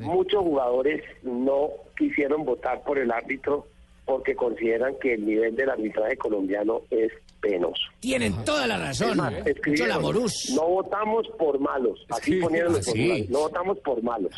[0.00, 3.66] Muchos jugadores no quisieron votar por el árbitro
[4.04, 7.82] porque consideran que el nivel del arbitraje colombiano es penoso.
[8.00, 9.10] Tienen toda la razón.
[9.10, 10.52] Es más, Mucho la escribieron, morús.
[10.54, 12.06] no votamos por malos.
[12.10, 13.26] Así ponieron los ¿Ah, sí?
[13.30, 14.32] No votamos por malos.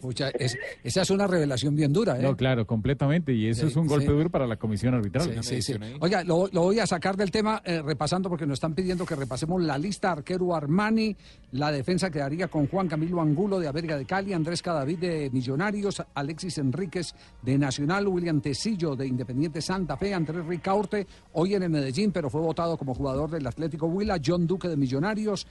[0.00, 2.22] Pucha, es- esa es una revelación bien dura, ¿eh?
[2.22, 3.32] No, claro, completamente.
[3.32, 4.12] Y eso Sí, es un golpe sí.
[4.12, 5.42] duro para la comisión arbitral.
[5.42, 5.78] Sí, sí, sí.
[6.00, 9.14] Oiga, lo, lo voy a sacar del tema eh, repasando porque nos están pidiendo que
[9.16, 10.12] repasemos la lista.
[10.12, 11.16] Arquero Armani,
[11.52, 16.02] la defensa quedaría con Juan Camilo Angulo de América de Cali, Andrés Cadavid de Millonarios,
[16.14, 21.70] Alexis Enríquez de Nacional, William Tecillo de Independiente Santa Fe, Andrés Ricaurte, hoy en el
[21.70, 25.46] Medellín, pero fue votado como jugador del Atlético Huila, John Duque de Millonarios,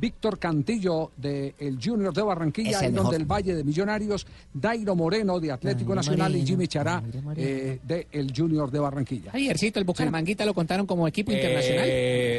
[0.00, 3.12] Víctor Cantillo del Junior de Barranquilla, mejor.
[3.12, 7.02] del Valle de Millonarios, Dairo Moreno de Atlético Dairo Nacional y Jimmy Chará
[7.36, 9.30] eh, de el Junior de Barranquilla.
[9.34, 11.88] Ayercito, el Bucaramanguita lo contaron como equipo internacional.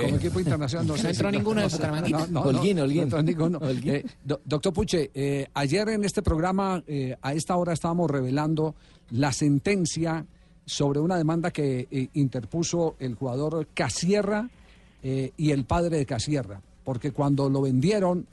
[0.01, 2.09] Como equipo internacional no, No sé entró si- ninguno de no, Bucaramanga.
[2.09, 2.97] no, no, Holguín, no, Holguín.
[2.97, 3.59] no entró ninguno.
[3.61, 8.75] Eh, do- doctor Puche, eh, ayer en este programa, eh, a esta hora estábamos revelando
[9.11, 10.25] la sentencia
[10.71, 14.49] sobre una demanda que eh, interpuso el jugador Casierra
[15.03, 18.25] eh, y el padre de Casierra, porque cuando lo vendieron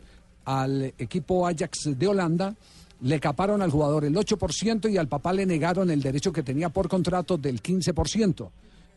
[0.44, 2.54] al equipo Ajax de Holanda,
[3.00, 6.68] le caparon al jugador el 8% y al papá le negaron el derecho que tenía
[6.68, 8.48] por contrato del 15%.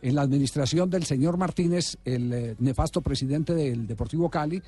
[0.03, 4.61] En la administración del señor Martínez, el eh, nefasto presidente del Deportivo Cali,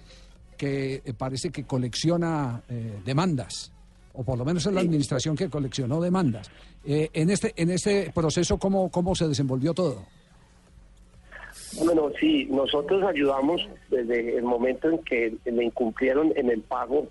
[0.57, 2.61] que parece que colecciona
[3.03, 3.72] demandas,
[4.13, 6.49] o por lo menos es la administración que coleccionó demandas.
[6.85, 10.05] Eh, en, este, en este proceso, ¿cómo, ¿cómo se desenvolvió todo?
[11.83, 17.07] Bueno, sí, nosotros ayudamos desde el momento en que le incumplieron en el pago.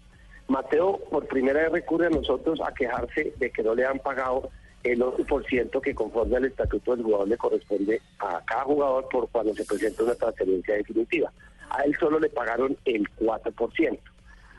[0.49, 4.51] Mateo por primera vez recurre a nosotros a quejarse de que no le han pagado
[4.85, 9.55] el 11% que conforme al estatuto del jugador le corresponde a cada jugador por cuando
[9.55, 11.33] se presenta una transferencia definitiva.
[11.71, 13.99] A él solo le pagaron el 4%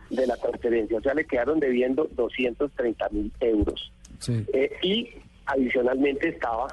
[0.10, 3.92] de la transferencia, o sea, le quedaron debiendo 230 mil euros.
[4.28, 5.10] Eh, y
[5.46, 6.68] adicionalmente estaba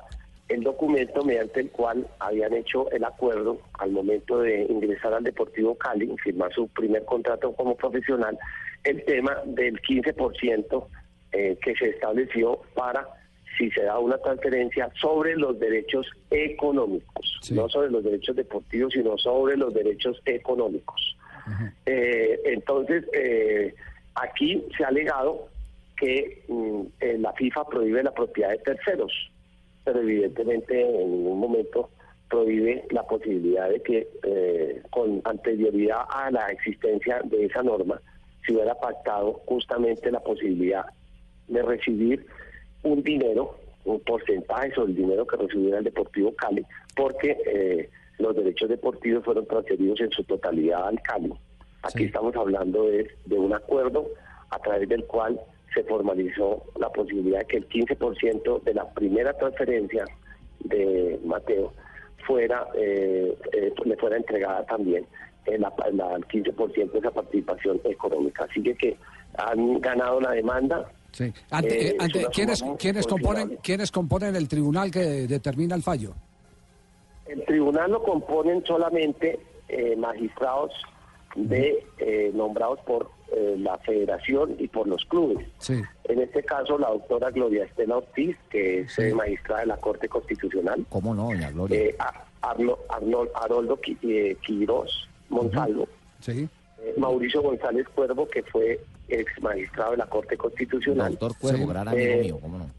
[0.49, 5.77] el documento mediante el cual habían hecho el acuerdo al momento de ingresar al Deportivo
[5.77, 8.37] Cali, firmar su primer contrato como profesional,
[8.85, 10.87] el tema del 15%
[11.33, 13.07] eh, que se estableció para
[13.57, 19.19] si se da una transferencia sobre los derechos económicos, no sobre los derechos deportivos, sino
[19.19, 21.10] sobre los derechos económicos.
[21.87, 23.75] Eh, entonces, eh,
[24.15, 25.49] aquí se ha alegado
[25.97, 29.13] que mm, eh, la FIFA prohíbe la propiedad de terceros,
[29.85, 31.91] pero evidentemente en ningún momento
[32.31, 38.01] prohíbe la posibilidad de que eh, con anterioridad a la existencia de esa norma
[38.47, 40.87] se hubiera pactado justamente la posibilidad
[41.49, 42.25] de recibir
[42.83, 46.65] un dinero, un porcentaje sobre el dinero que recibiera el Deportivo Cali,
[46.95, 51.33] porque eh, los derechos deportivos fueron transferidos en su totalidad al Cali.
[51.83, 54.07] Aquí estamos hablando de, de un acuerdo
[54.51, 55.41] a través del cual
[55.75, 60.05] se formalizó la posibilidad de que el 15% de la primera transferencia
[60.65, 61.73] de Mateo
[62.27, 65.07] fuera eh, eh, le fuera entregada también
[65.47, 68.47] el, la, la- el 15% de esa participación económica.
[68.51, 68.97] Así que, que
[69.39, 70.91] han ganado la demanda.
[71.13, 71.33] Sí.
[71.51, 76.13] Ante- Eh, eh, ante- ¿quiénes, quiénes componen, ¿Quiénes componen el tribunal que determina el fallo?
[77.31, 80.73] El tribunal lo componen solamente eh, magistrados
[81.37, 85.47] de eh, nombrados por eh, la federación y por los clubes.
[85.59, 85.81] Sí.
[86.05, 90.09] En este caso, la doctora Gloria Estela Ortiz, que es eh, magistrada de la Corte
[90.09, 90.85] Constitucional.
[90.89, 91.79] ¿Cómo no, doña Gloria?
[91.79, 95.87] Eh, a- Arno- Arno- Haroldo Qui- eh, Quirós Monsalvo.
[96.21, 96.49] Sí.
[96.97, 101.13] Mauricio González Cuervo, que fue ex magistrado de la Corte Constitucional.
[101.13, 102.71] Doctor Cuervo, gran amigo mío, ¿cómo no?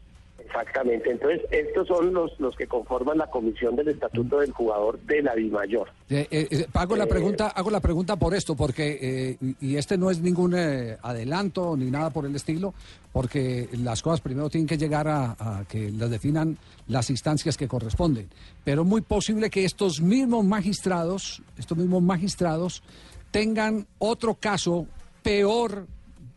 [0.52, 1.10] Exactamente.
[1.10, 5.34] Entonces, estos son los, los que conforman la comisión del estatuto del jugador de la
[5.34, 5.88] Dimayor.
[6.10, 8.98] Eh, eh, eh, hago la pregunta, hago la pregunta por esto, porque
[9.40, 12.74] eh, y este no es ningún eh, adelanto ni nada por el estilo,
[13.12, 17.66] porque las cosas primero tienen que llegar a, a que las definan las instancias que
[17.66, 18.28] corresponden.
[18.62, 22.82] Pero muy posible que estos mismos magistrados, estos mismos magistrados,
[23.30, 24.86] tengan otro caso
[25.22, 25.86] peor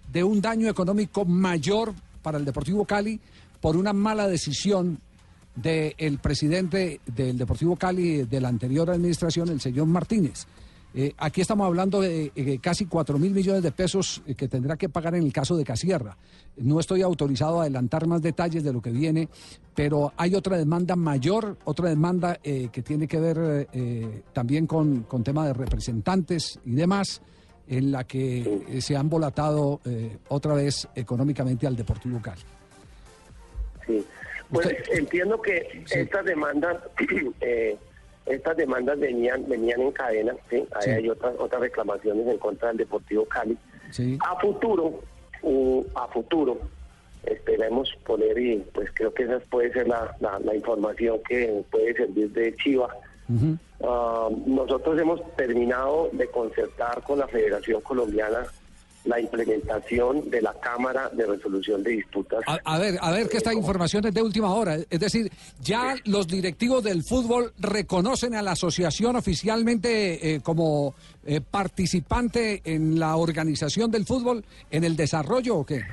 [0.09, 3.19] de un daño económico mayor para el Deportivo Cali
[3.65, 4.99] por una mala decisión
[5.55, 10.45] del presidente del Deportivo Cali de la anterior administración, el señor Martínez.
[10.93, 14.77] Eh, aquí estamos hablando de eh, casi 4 mil millones de pesos eh, que tendrá
[14.77, 16.15] que pagar en el caso de Casierra.
[16.57, 19.29] No estoy autorizado a adelantar más detalles de lo que viene,
[19.73, 23.67] pero hay otra demanda mayor, otra demanda que tiene que ver
[24.31, 27.19] también con, con tema de representantes y demás,
[27.67, 29.81] en la que se han volatado
[30.27, 32.43] otra vez económicamente al Deportivo Cali.
[33.87, 34.05] Sí.
[34.51, 36.77] Pues entiendo que estas demandas,
[37.41, 37.75] eh,
[38.25, 40.57] estas demandas venían, venían en cadena, ¿sí?
[40.75, 40.89] Ahí Sí.
[40.91, 43.57] hay otras, otras reclamaciones en contra del Deportivo Cali.
[43.91, 44.17] Sí.
[44.27, 44.99] A futuro,
[45.41, 46.59] uh, a futuro,
[47.23, 51.93] esperemos poner y pues creo que esa puede ser la, la, la información que puede
[51.95, 52.95] servir de chiva.
[53.83, 58.45] Ah, nosotros hemos terminado de concertar con la Federación Colombiana
[59.05, 62.41] la implementación de la Cámara de Resolución de Disputas.
[62.47, 64.77] A, a ver, a ver que esta información es de última hora.
[64.89, 65.31] Es decir,
[65.61, 70.95] ya los directivos del fútbol reconocen a la asociación oficialmente eh, como
[71.25, 75.83] eh, participante en la organización del fútbol, en el desarrollo o qué?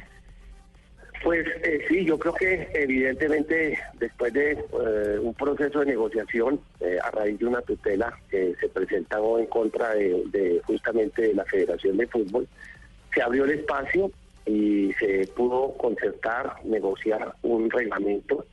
[1.22, 6.98] Pues eh, sí, yo creo que evidentemente después de eh, un proceso de negociación eh,
[7.00, 11.44] a raíz de una tutela que se presentó en contra de, de justamente de la
[11.44, 12.48] Federación de Fútbol,
[13.14, 14.10] se abrió el espacio
[14.46, 18.44] y se pudo concertar, negociar un reglamento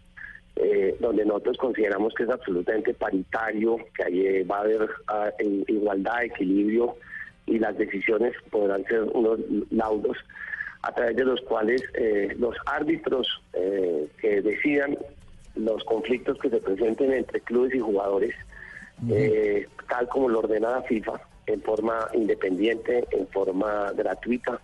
[0.55, 5.31] eh, donde nosotros consideramos que es absolutamente paritario, que ahí eh, va a haber ah,
[5.67, 6.95] igualdad, equilibrio
[7.45, 9.39] y las decisiones podrán ser unos
[9.71, 10.17] laudos
[10.81, 14.97] a través de los cuales eh, los árbitros eh, que decidan
[15.55, 18.33] los conflictos que se presenten entre clubes y jugadores,
[19.09, 21.19] eh, tal como lo ordena la FIFA,
[21.49, 24.59] en forma independiente, en forma gratuita,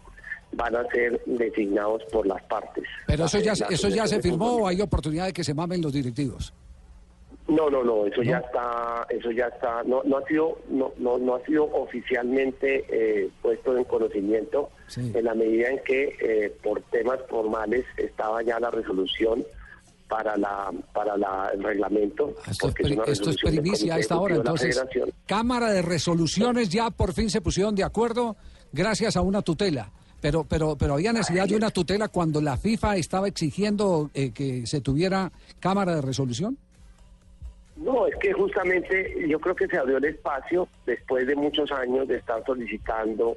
[0.53, 2.85] van a ser designados por las partes.
[3.07, 5.81] Pero eso ya, la eso ya se firmó o hay oportunidad de que se mamen
[5.81, 6.53] los directivos.
[7.47, 11.19] No, no, no, eso ya está, eso ya está, no, no ha sido, no, no,
[11.19, 16.81] no ha sido oficialmente eh, puesto en conocimiento en la medida en que eh, por
[16.89, 19.45] temas formales estaba ya la resolución
[20.07, 22.35] para la, para la, el reglamento.
[22.49, 24.35] Esto es, porque es esto es primicia a esta hora.
[24.35, 24.81] Entonces.
[25.25, 28.35] Cámara de Resoluciones ya por fin se pusieron de acuerdo
[28.71, 29.91] gracias a una tutela.
[30.21, 34.65] Pero, pero, pero había necesidad de una tutela cuando la FIFA estaba exigiendo eh, que
[34.65, 36.57] se tuviera Cámara de Resolución.
[37.75, 42.07] No, es que justamente yo creo que se abrió el espacio después de muchos años
[42.07, 43.35] de estar solicitando,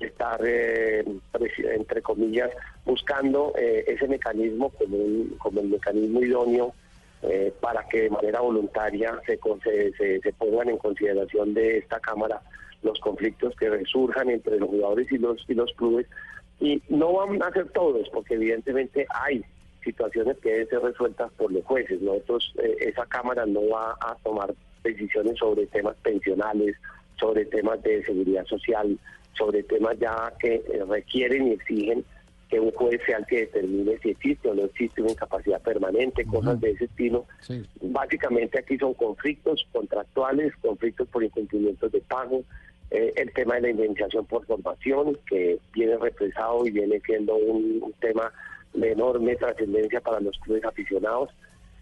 [0.00, 2.50] estar, eh, presi- entre comillas,
[2.84, 6.74] buscando eh, ese mecanismo como, un- el mecanismo idóneo
[7.22, 9.38] eh, para que de manera voluntaria se,
[9.98, 12.40] se- se pongan en consideración de esta Cámara
[12.82, 16.06] los conflictos que resurjan entre los jugadores y los, y los clubes.
[16.60, 19.44] Y no van a ser todos, porque evidentemente hay
[19.84, 22.00] situaciones que deben ser resueltas por los jueces.
[22.00, 26.74] Nosotros, eh, esa Cámara no va a tomar decisiones sobre temas pensionales,
[27.18, 28.98] sobre temas de seguridad social,
[29.34, 32.04] sobre temas ya que eh, requieren y exigen
[32.50, 36.24] que un juez sea el que determine si existe o no existe una incapacidad permanente,
[36.24, 37.24] cosas de ese estilo.
[37.80, 42.42] Básicamente aquí son conflictos contractuales, conflictos por incumplimientos de pago,
[42.90, 47.80] eh, el tema de la indemnización por formación, que viene represado y viene siendo un,
[47.82, 48.32] un tema
[48.74, 51.30] de enorme trascendencia para los clubes aficionados.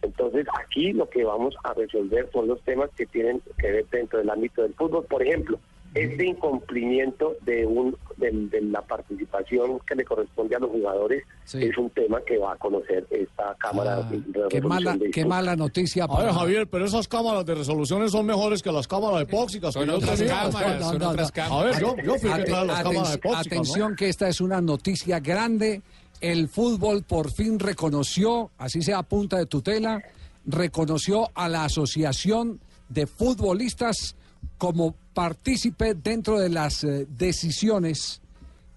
[0.03, 4.19] Entonces aquí lo que vamos a resolver son los temas que tienen que ver dentro
[4.19, 5.05] del ámbito del fútbol.
[5.07, 5.59] Por ejemplo,
[5.95, 11.23] este incumplimiento de un de, de la participación que le corresponde a los jugadores
[11.55, 15.57] es un tema que va a conocer esta Cámara de Qué mala, de qué mala
[15.57, 16.05] noticia.
[16.05, 19.73] A ver, Javier, pero esas cámaras de resoluciones son mejores que las cámaras epóxicas.
[19.73, 20.35] Son yo otras tenía.
[20.43, 23.15] cámaras, son otras A ver, yo, yo fui el que Ate- traje las cámaras aten-
[23.15, 23.33] epóxicas.
[23.33, 23.39] ¿no?
[23.41, 25.83] Atención que esta es una noticia grande.
[26.21, 30.03] El fútbol por fin reconoció, así sea a punta de tutela,
[30.45, 32.59] reconoció a la Asociación
[32.89, 34.17] de Futbolistas
[34.59, 38.21] como partícipe dentro de las eh, decisiones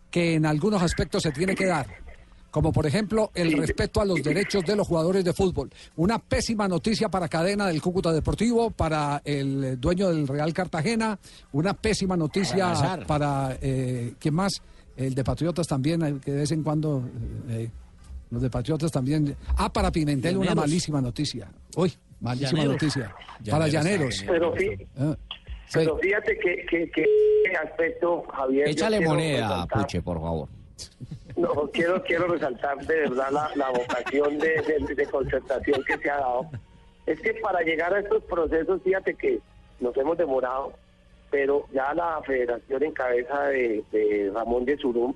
[0.09, 1.87] que en algunos aspectos se tiene que dar.
[2.51, 5.69] Como por ejemplo el respeto a los derechos de los jugadores de fútbol.
[5.95, 11.17] Una pésima noticia para Cadena del Cúcuta Deportivo, para el eh, dueño del Real Cartagena.
[11.53, 13.05] Una pésima noticia Salazar.
[13.07, 14.61] para, eh, ¿quién más?
[14.97, 17.09] El de Patriotas también, eh, que de vez en cuando,
[17.49, 17.69] eh,
[18.29, 19.33] los de Patriotas también.
[19.55, 21.49] Ah, para Pimentel una malísima noticia.
[21.77, 22.73] Uy, malísima Llaneros.
[22.73, 23.15] noticia.
[23.49, 24.23] para Llaneros.
[24.27, 24.67] Pero, sí,
[24.97, 25.15] Ah,
[25.73, 28.67] pero fíjate que, que, aspecto, Javier.
[28.69, 30.47] Échale moneda, resaltar- Puche, por favor.
[31.37, 36.09] No, quiero, quiero resaltar de verdad la, la vocación de, de- de concertación que se
[36.09, 36.45] ha dado.
[37.05, 39.39] Es que para llegar a estos procesos, fíjate que
[39.79, 40.73] nos hemos demorado,
[41.29, 45.13] pero ya la federación en cabeza de, de Ramón de Surum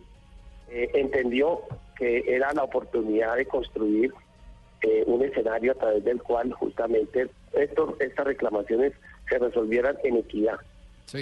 [0.69, 1.61] eh, entendió
[1.97, 4.13] que era la oportunidad de construir
[4.81, 8.93] eh, un escenario a través del cual justamente estos, estas reclamaciones
[9.29, 10.57] se resolvieran en equidad.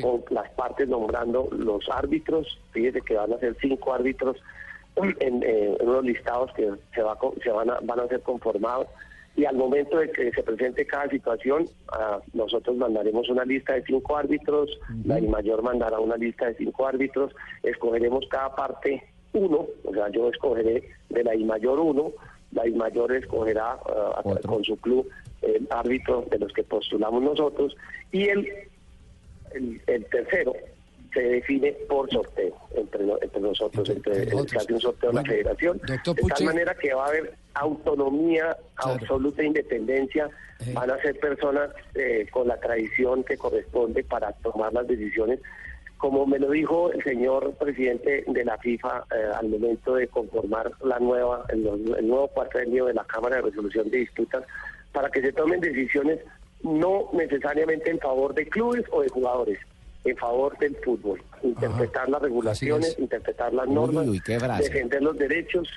[0.02, 2.58] con las partes nombrando los árbitros.
[2.72, 4.38] Fíjese que van a ser cinco árbitros
[4.96, 8.88] en, eh, en unos listados que se, va, se van, a, van a ser conformados.
[9.36, 13.84] Y al momento de que se presente cada situación, ah, nosotros mandaremos una lista de
[13.84, 17.34] cinco árbitros, la mayor mandará una lista de cinco árbitros,
[17.64, 22.12] escogeremos cada parte uno, o sea, yo escogeré de la I mayor uno,
[22.52, 25.10] la I mayor escogerá ah, con su club
[25.44, 27.76] el árbitro de los que postulamos nosotros,
[28.12, 28.48] y el
[29.54, 30.54] el, el tercero
[31.14, 35.80] se define por sorteo entre, entre nosotros, entre, se hace un sorteo en la federación,
[35.86, 40.28] de tal manera que va a haber autonomía, absoluta independencia,
[40.74, 45.40] van a ser personas eh, con la tradición que corresponde para tomar las decisiones.
[45.98, 50.72] Como me lo dijo el señor presidente de la FIFA eh, al momento de conformar
[50.84, 51.66] la nueva, el,
[51.98, 54.44] el nuevo cuatrenio de la Cámara de Resolución de Disputas,
[54.94, 56.20] para que se tomen decisiones
[56.62, 59.60] no necesariamente en favor de clubes o de jugadores,
[60.06, 61.22] en favor del fútbol.
[61.42, 64.64] Interpretar las regulaciones, interpretar las Uy, normas, uy, frase.
[64.64, 65.68] defender los derechos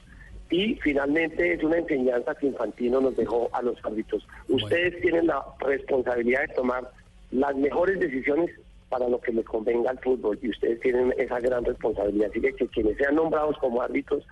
[0.48, 4.26] y finalmente es una enseñanza que Infantino nos dejó a los árbitros.
[4.48, 6.88] Ustedes tienen la responsabilidad de tomar
[7.32, 8.50] las mejores decisiones
[8.88, 12.30] para lo que les convenga al fútbol y ustedes tienen esa gran responsabilidad.
[12.30, 14.24] Así que, que quienes sean nombrados como árbitros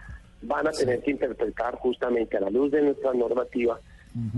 [0.42, 3.80] van a tener que interpretar justamente a la luz de nuestra normativa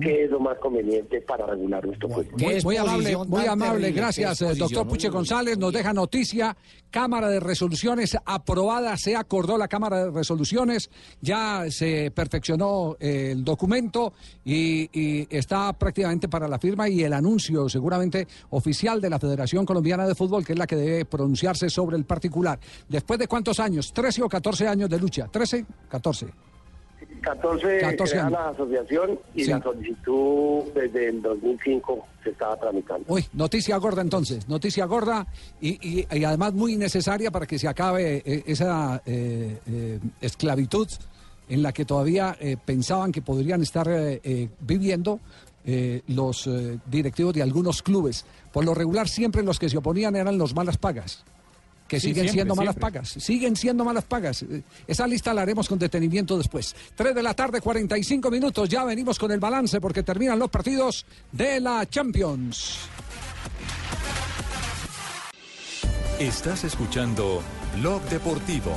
[0.01, 2.27] qué es lo más conveniente para regular nuestro fútbol.
[2.39, 5.59] Muy, muy amable, muy amable, gracias, doctor Puche González.
[5.59, 6.57] Nos deja noticia,
[6.91, 13.45] Cámara de Resoluciones aprobada, se acordó la Cámara de Resoluciones, ya se perfeccionó eh, el
[13.45, 14.15] documento
[14.45, 19.67] y, y está prácticamente para la firma y el anuncio seguramente oficial de la Federación
[19.67, 22.59] Colombiana de Fútbol, que es la que debe pronunciarse sobre el particular.
[22.89, 23.95] ¿Después de cuántos años?
[23.95, 25.27] ¿13 o 14 años de lucha?
[25.31, 25.67] ¿13?
[25.89, 26.46] 14.
[27.27, 28.33] 14, 14 crea años.
[28.39, 29.51] la asociación y Sí.
[29.51, 33.05] la solicitud desde el 2005 se estaba tramitando.
[33.13, 35.27] Uy, noticia gorda entonces, noticia gorda
[35.61, 35.71] y,
[36.01, 40.89] y- y además muy necesaria para que se acabe eh, esa eh, eh, esclavitud
[41.49, 43.89] en la que todavía eh, pensaban que podrían estar
[44.61, 45.21] viviendo
[46.09, 46.49] los
[46.87, 48.25] directivos de algunos clubes.
[48.53, 51.25] Por lo regular siempre los que se oponían eran los malas pagas.
[51.89, 52.93] Que Sí, siguen siempre, siendo malas siempre.
[52.93, 54.45] pagas, siguen siendo malas pagas.
[54.87, 56.75] Esa lista la haremos con detenimiento después.
[56.97, 58.69] 3 de la tarde, 45 minutos.
[58.69, 62.79] Ya venimos con el balance porque terminan los partidos de la Champions.
[66.19, 67.43] Estás escuchando
[67.79, 68.73] Blog Deportivo.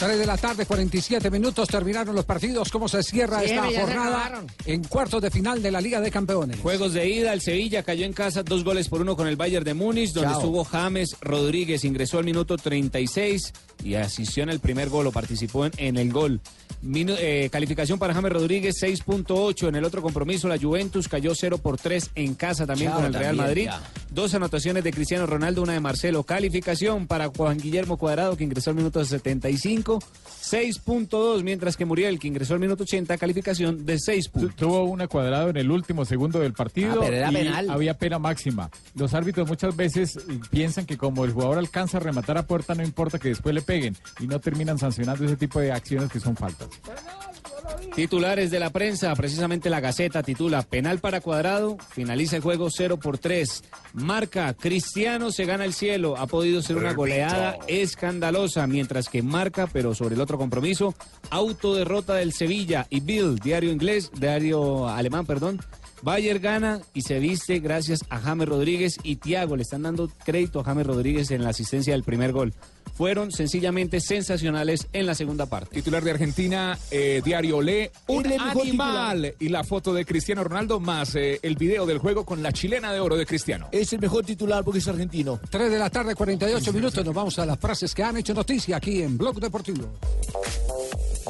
[0.00, 2.70] 3 de la tarde, 47 minutos, terminaron los partidos.
[2.70, 6.58] ¿Cómo se cierra Sí, esta jornada en cuartos de final de la Liga de Campeones?
[6.60, 9.62] Juegos de ida, el Sevilla cayó en casa dos goles por uno con el Bayern
[9.64, 10.40] de Múnich, donde Chao.
[10.40, 13.52] estuvo James Rodríguez, ingresó al minuto 36
[13.84, 16.40] y asistió en el primer gol o participó en, en el gol.
[16.82, 19.68] Minu- eh, calificación para James Rodríguez 6.8.
[19.68, 23.06] En el otro compromiso, la Juventus cayó 0 por 3 en casa también Chao, con
[23.06, 23.64] el Real también, Madrid.
[23.66, 23.82] ya.
[24.10, 26.22] Dos anotaciones de Cristiano Ronaldo, una de Marcelo.
[26.24, 32.28] Calificación para Juan Guillermo Cuadrado, que ingresó al minuto 75, 6.2, mientras que Muriel, que
[32.28, 34.56] ingresó al minuto 80, calificación de 6 puntos.
[34.56, 37.70] Tuvo una cuadrado en el último segundo del partido Ah, pero era y penal.
[37.70, 38.70] había pena máxima.
[38.94, 40.20] Los árbitros muchas veces eh,
[40.50, 43.62] piensan que como el jugador alcanza a rematar a puerta no importa que después le
[43.62, 46.68] peguen y no terminan sancionando ese tipo de acciones que son faltas.
[47.94, 52.98] Titulares de la prensa, precisamente la Gaceta titula Penal para Cuadrado, finaliza el juego 0
[52.98, 53.62] por 3.
[53.94, 59.66] Marca, Cristiano se gana el cielo, ha podido ser una goleada escandalosa, mientras que marca,
[59.66, 60.94] pero sobre el otro compromiso,
[61.30, 65.60] autoderrota del Sevilla y Bill, diario inglés, diario alemán, perdón.
[66.02, 69.56] Bayer gana y se viste gracias a James Rodríguez y Thiago.
[69.56, 72.54] Le están dando crédito a James Rodríguez en la asistencia del primer gol.
[72.94, 75.74] Fueron sencillamente sensacionales en la segunda parte.
[75.74, 79.34] Titular de Argentina, eh, Diario Olé, un animal.
[79.38, 82.92] Y la foto de Cristiano Ronaldo más eh, el video del juego con la chilena
[82.92, 83.68] de oro de Cristiano.
[83.72, 85.40] Es el mejor titular porque es argentino.
[85.50, 87.04] 3 de la tarde, 48 minutos.
[87.04, 89.92] Nos vamos a las frases que han hecho noticia aquí en Blog Deportivo.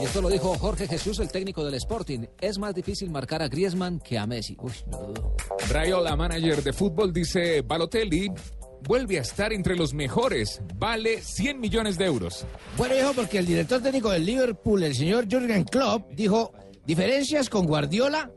[0.01, 2.20] Y esto lo dijo Jorge Jesús, el técnico del Sporting.
[2.40, 4.57] Es más difícil marcar a Griezmann que a Messi.
[4.59, 5.36] Uy, no dudo.
[5.68, 8.32] Rayola, manager de fútbol, dice Balotelli
[8.86, 10.60] vuelve a estar entre los mejores.
[10.76, 12.46] Vale 100 millones de euros.
[12.76, 16.52] Bueno, hijo, porque el director técnico del Liverpool, el señor Jürgen Klopp, dijo,
[16.86, 18.30] diferencias con Guardiola,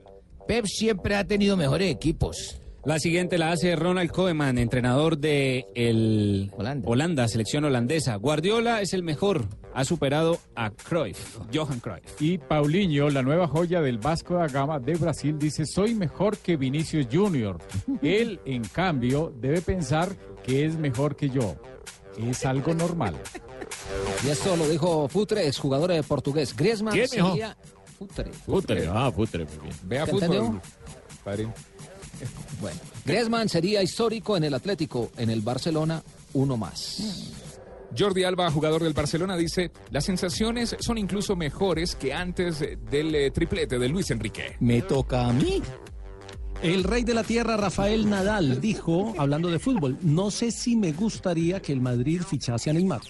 [0.48, 2.60] Pep siempre ha tenido mejores equipos.
[2.86, 6.52] La siguiente la hace Ronald Koeman, entrenador de el
[6.84, 7.30] Holanda.
[7.30, 8.18] selección holandesa.
[8.18, 12.22] Guardiola es el mejor, ha superado a Cruyff, Johan Cruyff.
[12.22, 16.58] Y Paulinho, la nueva joya del Vasco da Gama de Brasil, dice, soy mejor que
[16.58, 17.58] Vinicius Junior.
[18.02, 20.14] Él, en cambio, debe pensar
[20.44, 21.56] que es mejor que yo.
[22.18, 23.16] Es algo normal.
[24.26, 26.56] Y esto lo dijo Futre, exjugador de portugués.
[26.56, 27.58] Griezmann ¿Quién, sería...
[27.98, 28.32] Futre.
[28.34, 29.76] Futre, ah, Futre, muy bien.
[29.84, 30.62] Vea ¿Te fútbol,
[31.24, 31.48] padre.
[32.62, 37.32] Bueno, Griezmann sería histórico en el Atlético, en el Barcelona, uno más.
[37.98, 43.32] Jordi Alba, jugador del Barcelona, dice, las sensaciones son incluso mejores que antes del eh,
[43.32, 44.56] triplete de Luis Enrique.
[44.60, 45.62] Me toca a mí.
[46.64, 50.94] El rey de la tierra, Rafael Nadal, dijo, hablando de fútbol, no sé si me
[50.94, 53.02] gustaría que el Madrid fichase a Neymar.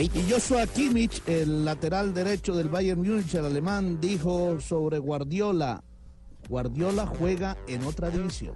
[0.00, 5.84] Y Joshua Kimmich, el lateral derecho del Bayern Múnich, el alemán, dijo sobre Guardiola,
[6.48, 8.54] Guardiola juega en otra división.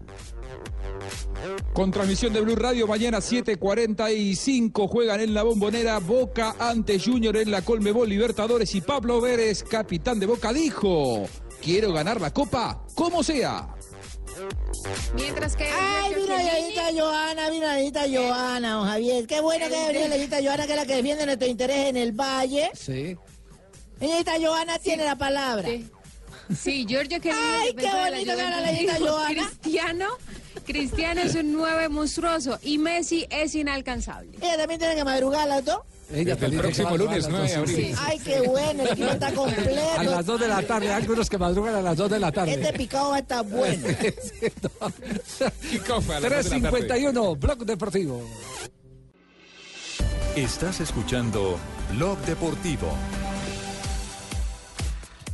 [1.75, 7.51] Con transmisión de Blue Radio, mañana 7.45 juegan en la bombonera Boca ante Junior en
[7.51, 11.27] la Colmebol Libertadores y Pablo Vélez, capitán de Boca, dijo,
[11.63, 13.69] quiero ganar la copa como sea.
[15.15, 15.65] Mientras que.
[15.65, 19.27] Ay, mira, Yayita Joana, mira, Yayita Joana, don Javier.
[19.27, 21.97] Qué bueno que venir la Yayita Joana, que es la que defiende nuestro interés en
[21.97, 22.71] el Valle.
[22.75, 23.17] Sí.
[24.01, 25.69] Yayita Joana tiene la palabra.
[26.55, 29.49] Sí, Giorgio que Ay, qué bonito que la Yayita Joana.
[29.49, 30.07] Cristiano,
[30.67, 34.37] Cristiano es un nueve monstruoso y Messi es inalcanzable.
[34.41, 35.81] Ella también tiene que madrugar las dos.
[36.13, 37.75] Ella El próximo lunes, jugar a las 9 de 12.
[37.75, 37.97] abril.
[37.99, 39.81] Ay, qué bueno, el equipo está completo.
[39.99, 42.31] A las 2 de la tarde, hay algunos que madrugan a las 2 de la
[42.33, 42.53] tarde.
[42.55, 43.89] Este picado va a estar bueno.
[45.71, 46.79] Kickoff a las dos de la tarde.
[46.89, 48.23] 351, Blog Deportivo.
[50.37, 51.59] Estás escuchando
[51.95, 52.93] Blog Deportivo.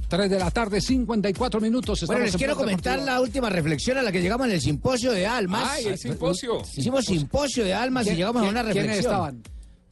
[0.08, 2.04] 3 de la tarde, 54 minutos.
[2.06, 3.06] Bueno, les quiero comentar Deportivo.
[3.14, 5.68] la última reflexión a la que llegamos en el simposio de almas.
[5.72, 6.62] Ay, el simposio.
[6.76, 8.84] Hicimos simposio de almas y ¿Quién- llegamos a una reflexión.
[8.86, 9.42] ¿Quiénes estaban?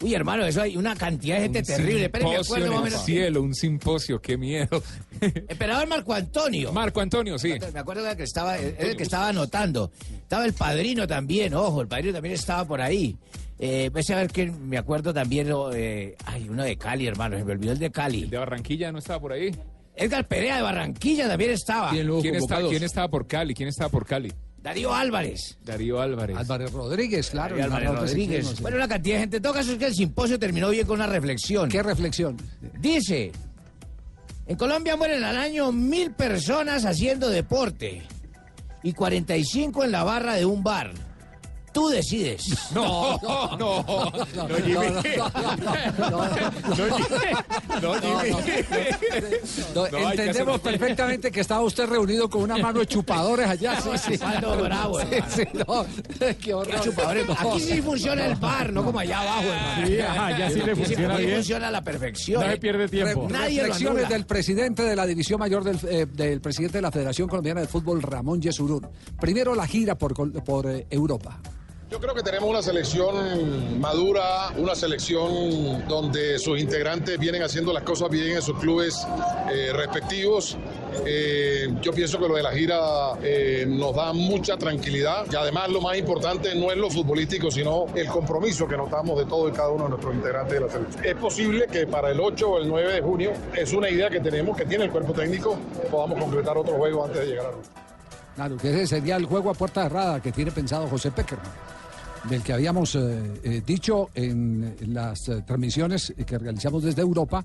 [0.02, 2.04] Uy, hermano, eso hay una cantidad de gente terrible.
[2.06, 3.04] Espérenme, me acuerdo en el menos.
[3.04, 4.82] cielo, un simposio, qué miedo.
[5.20, 6.72] Emperador Marco Antonio.
[6.72, 7.54] Marco Antonio, sí.
[7.72, 9.90] Me acuerdo que estaba, era el que estaba anotando.
[10.22, 13.16] Estaba el padrino también, ojo, el padrino también estaba por ahí.
[13.58, 17.52] Eh, a ver que me acuerdo también, eh, ay, uno de Cali, hermano, se me
[17.52, 18.24] olvidó el de Cali.
[18.24, 19.54] ¿De Barranquilla no estaba por ahí?
[19.94, 21.90] Edgar Perea de Barranquilla también estaba.
[21.90, 23.52] ¿Quién, está- quién estaba por Cali?
[23.52, 24.32] ¿Quién estaba por Cali?
[24.62, 25.58] Darío Álvarez.
[25.64, 26.36] Darío Álvarez.
[26.36, 27.56] Álvarez Rodríguez, claro.
[27.56, 28.46] Darío Álvarez Rodríguez.
[28.46, 28.62] Sí.
[28.62, 29.36] Bueno, una cantidad de gente.
[29.38, 31.68] En todo caso es que el simposio terminó bien con una reflexión.
[31.70, 32.36] ¿Qué reflexión?
[32.78, 33.32] Dice,
[34.46, 38.02] en Colombia mueren al año mil personas haciendo deporte
[38.82, 40.92] y 45 en la barra de un bar.
[41.72, 42.48] Tú decides.
[42.70, 43.84] No, no, no,
[44.36, 44.86] no, Jimmy.
[47.82, 48.36] No, Jimmy.
[50.10, 53.80] Entendemos perfectamente que estaba usted reunido con una mano de chupadores allá.
[53.80, 54.20] Sí, sí.
[54.62, 55.84] Bravo, Sí, no.
[56.40, 56.80] Qué horror.
[56.80, 57.26] Chupadores.
[57.30, 59.86] Aquí sí funciona el bar, no como allá abajo, hermano.
[59.86, 61.36] Sí, ya sí le funciona aquí bien.
[61.36, 62.44] funciona a la perfección.
[62.44, 63.28] No se pierde tiempo.
[63.30, 66.90] Nadie lo reflexiones del presidente de la división mayor del, eh, del presidente de la
[66.92, 68.86] Federación Colombiana de Fútbol, Ramón Yesurún.
[69.20, 70.14] Primero la gira por
[70.70, 71.40] eh, Europa.
[71.90, 77.82] Yo creo que tenemos una selección madura, una selección donde sus integrantes vienen haciendo las
[77.82, 79.04] cosas bien en sus clubes
[79.52, 80.56] eh, respectivos.
[81.04, 82.78] Eh, yo pienso que lo de la gira
[83.20, 87.86] eh, nos da mucha tranquilidad y además lo más importante no es lo futbolístico, sino
[87.96, 91.04] el compromiso que notamos de todo y cada uno de nuestros integrantes de la selección.
[91.04, 94.20] Es posible que para el 8 o el 9 de junio, es una idea que
[94.20, 95.58] tenemos, que tiene el cuerpo técnico,
[95.90, 97.64] podamos concretar otro juego antes de llegar a Roma.
[98.36, 101.50] Claro, que ese sería el juego a puerta cerrada que tiene pensado José Peckerman,
[102.28, 107.44] del que habíamos eh, eh, dicho en las eh, transmisiones que realizamos desde Europa.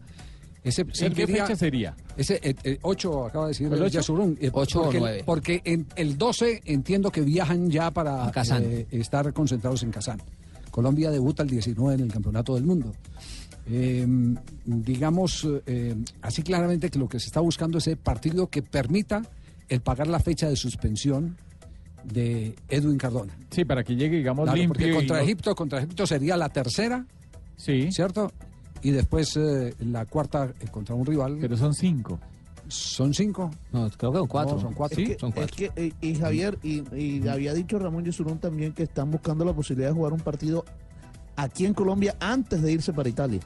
[0.65, 1.95] Ese ¿En qué fecha sería?
[2.17, 2.41] Ese
[2.81, 3.93] 8 acaba de decir ¿El el ocho?
[3.93, 5.23] Yasurún, eh, Ocho o porque, nueve.
[5.23, 10.19] Porque en el 12 entiendo que viajan ya para eh, estar concentrados en Kazán.
[10.71, 12.93] Colombia debuta el 19 en el Campeonato del Mundo.
[13.69, 14.07] Eh,
[14.65, 19.21] digamos eh, así claramente que lo que se está buscando es el partido que permita
[19.69, 21.37] el pagar la fecha de suspensión
[22.05, 23.37] de Edwin Cardona.
[23.51, 24.73] Sí, para que llegue, digamos, Claro, limpio.
[24.79, 27.05] porque contra no- Egipto, contra Egipto sería la tercera,
[27.57, 27.91] Sí.
[27.91, 28.31] ¿cierto?
[28.81, 31.37] Y después eh, la cuarta eh, contra un rival.
[31.41, 32.19] Pero son cinco.
[32.67, 33.51] ¿Son cinco?
[33.71, 34.55] No, creo que son cuatro.
[34.55, 34.99] No, son cuatro.
[35.01, 35.55] Es que- son es cuatro.
[35.55, 39.53] que, eh, y Javier, y, y había dicho Ramón Yesurún también que están buscando la
[39.53, 40.65] posibilidad de jugar un partido
[41.35, 43.39] aquí en Colombia antes de irse para Italia.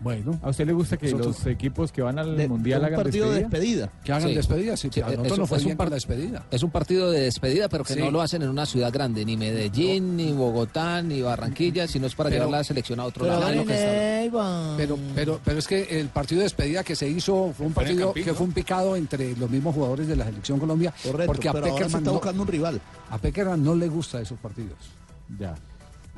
[0.00, 0.38] Bueno.
[0.42, 3.30] ¿A usted le gusta que Nosotros- los equipos que van al De- Mundial hagan partido
[3.30, 3.92] de despedida?
[4.02, 4.34] Que hagan Sí.
[4.34, 4.88] despedida, sí.
[4.92, 6.46] Sí, a nosotros es- nos fue es un bien par- despedida.
[6.50, 8.00] Es un partido de despedida, pero que Sí.
[8.00, 12.14] no lo hacen en una ciudad grande, ni Medellín, ni Bogotá, ni Barranquilla, sino es
[12.14, 13.64] para Pero- llevar la selección a otro Pero lado.
[14.76, 18.06] Pero, pero, pero es que el partido de despedida que se hizo fue un partido
[18.08, 18.36] Campín, que ¿no?
[18.36, 20.92] fue un picado entre los mismos jugadores de la selección Colombia.
[21.02, 22.80] Correcto, porque a Peckerman, está no, buscando un rival.
[23.10, 24.78] a Peckerman no le gusta esos partidos.
[25.38, 25.54] Ya.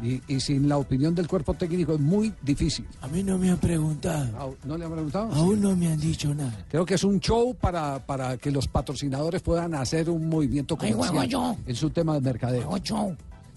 [0.03, 2.87] Y, y sin la opinión del cuerpo técnico es muy difícil.
[3.01, 4.57] A mí no me han preguntado.
[4.65, 5.33] ¿No le han preguntado?
[5.33, 6.65] Aún no me han dicho nada.
[6.69, 10.93] Creo que es un show para, para que los patrocinadores puedan hacer un movimiento Ay,
[10.93, 11.57] comercial.
[11.67, 12.69] Es un tema de mercadeo.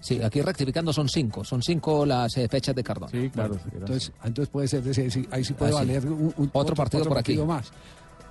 [0.00, 3.10] Sí, aquí rectificando son cinco, son cinco las eh, fechas de Cardona.
[3.10, 3.54] Sí, claro.
[3.54, 3.80] sí, gracias.
[3.80, 5.86] Entonces, entonces puede ser, ese- ahí sí puede Ah, sí.
[5.86, 7.36] valer un, un- Otro partido por aquí.
[7.38, 7.72] más.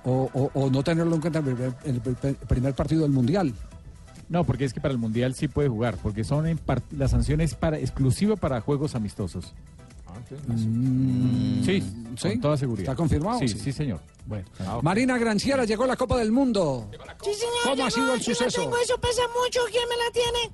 [0.04, 3.10] O, o- o no tenerlo en cuenta en el primer, en el primer partido del
[3.10, 3.52] Mundial.
[4.28, 6.58] No, porque es que para el Mundial sí puede jugar, porque son en
[6.90, 9.54] la sanción es para exclusiva para juegos amistosos.
[10.56, 11.80] Mm, Sí,
[12.16, 12.28] ¿sí?
[12.30, 12.84] con toda seguridad.
[12.90, 13.38] ¿Está confirmado?
[13.38, 13.58] Sí, Sí.
[13.58, 14.00] sí, señor.
[14.24, 14.46] Bueno.
[14.60, 14.80] Ah.
[14.82, 16.88] Marina Granciera llegó a la Copa del Mundo.
[17.22, 17.54] Sí, señor.
[17.64, 18.60] ¿Cómo ha sido no- el suceso?
[18.62, 19.60] tengo eso pasa mucho.
[19.70, 20.50] ¿Quién me la tiene?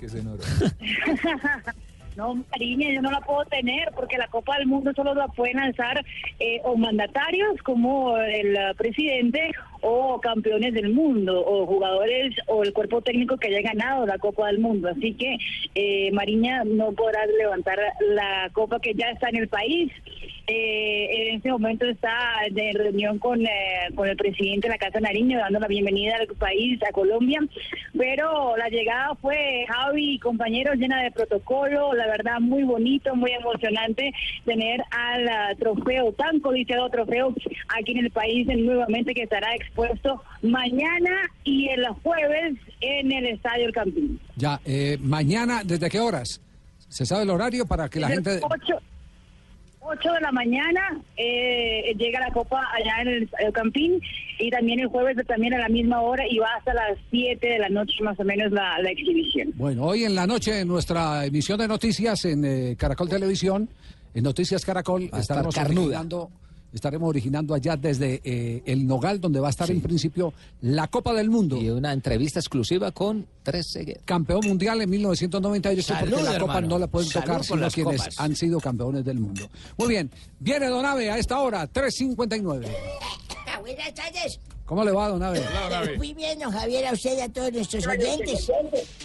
[2.16, 5.58] No, Mariña, yo no la puedo tener porque la Copa del Mundo solo la pueden
[5.58, 6.04] alzar
[6.38, 9.50] eh, o mandatarios como el presidente
[9.86, 14.46] o campeones del mundo o jugadores o el cuerpo técnico que haya ganado la Copa
[14.46, 14.88] del Mundo.
[14.88, 15.36] Así que
[15.74, 19.92] eh, Mariña no podrá levantar la copa que ya está en el país.
[20.46, 22.12] Eh, en este momento está
[22.50, 26.26] de reunión con, eh, con el presidente de la Casa Nariño dando la bienvenida al
[26.36, 27.40] país, a Colombia,
[27.96, 33.30] pero la llegada fue Javi y compañeros llena de protocolo, la verdad muy bonito, muy
[33.32, 34.12] emocionante
[34.44, 37.34] tener al ah, trofeo, tan codiciado trofeo
[37.68, 41.10] aquí en el país eh, nuevamente que estará expuesto mañana
[41.42, 44.20] y el jueves en el Estadio El Campín.
[44.36, 46.40] Ya, eh, mañana, ¿desde qué horas?
[46.88, 48.40] ¿Se sabe el horario para que la Desde gente...
[48.40, 48.78] las 8,
[49.80, 50.80] 8 de la mañana
[51.16, 54.00] eh, llega la copa allá en el, el Campín
[54.38, 57.58] y también el jueves también a la misma hora y va hasta las 7 de
[57.58, 59.52] la noche más o menos la, la exhibición.
[59.56, 63.68] Bueno, hoy en la noche en nuestra emisión de noticias en eh, Caracol Televisión,
[64.14, 66.04] en Noticias Caracol, estaremos carnuda.
[66.76, 71.12] Estaremos originando allá desde eh, el Nogal, donde va a estar en principio la Copa
[71.14, 71.56] del Mundo.
[71.56, 73.78] Y una entrevista exclusiva con tres.
[74.04, 76.68] Campeón mundial en 1998, porque Salud, la Copa hermano.
[76.68, 78.20] no la pueden Salud tocar sino quienes copas.
[78.20, 79.48] han sido campeones del mundo.
[79.76, 80.10] Muy bien,
[80.40, 82.66] viene Donave a esta hora, 3.59.
[83.60, 84.40] Buenas tardes.
[84.66, 85.42] ¿Cómo le va, Donave?
[85.98, 88.50] Muy bien, don Javier, a usted y a todos nuestros oyentes.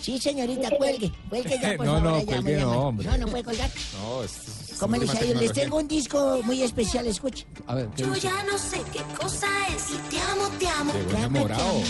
[0.02, 1.12] Sí, señorita, cuelgue.
[1.30, 2.04] Cuelgue ya, por No, favor.
[2.12, 3.08] no, allá, cuelgue muy no, hombre.
[3.08, 3.70] No, no puede colgar.
[4.02, 4.69] No, es.
[4.80, 5.40] ¿Cómo les última ha ido?
[5.42, 7.46] Les tengo un disco muy especial, escuche.
[7.68, 10.92] A ver, Yo ya no sé qué cosa es y te amo, te amo.
[10.94, 11.82] Te amo, enamorado.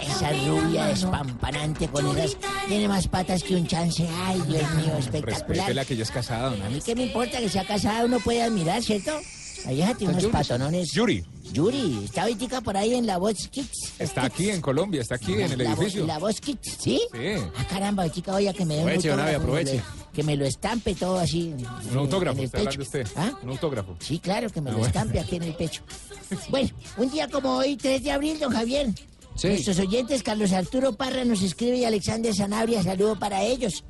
[0.00, 2.36] Esa rubia despampanante con esas...
[2.66, 4.06] Tiene más patas que un chance.
[4.24, 5.46] Ay, Dios mío, espectacular.
[5.48, 6.64] Respétela que ya es casada, ¿no?
[6.64, 9.12] A mí qué me importa que sea casada, uno puede admirar, ¿cierto?
[9.64, 10.32] La vieja tiene unos Yuri.
[10.32, 10.92] patonones.
[10.92, 11.24] Yuri.
[11.52, 13.94] Yuri, está ahorita por ahí en la Voz Kids.
[13.98, 16.06] Está aquí en Colombia, está aquí en el La Voz- edificio.
[16.06, 17.00] La Voz Kids, ¿sí?
[17.12, 17.18] Sí.
[17.56, 19.84] Ah, caramba, chica, oye, que me dé un Aproveche, don Abe, autógrafo, que me aproveche.
[20.18, 21.54] Que me lo estampe todo así.
[21.92, 22.82] Un autógrafo, el está hablando pecho.
[22.82, 23.06] usted.
[23.14, 23.30] ¿Ah?
[23.40, 23.94] Un autógrafo.
[24.00, 24.88] Sí, claro, que me Ah, lo bueno.
[24.92, 25.82] estampe aquí en el pecho.
[26.48, 28.88] Bueno, un día como hoy, 3 de abril, don Javier.
[29.36, 29.46] Sí.
[29.46, 33.84] Nuestros oyentes, Carlos Arturo Parra nos escribe y Alexander Sanabria, saludo para ellos.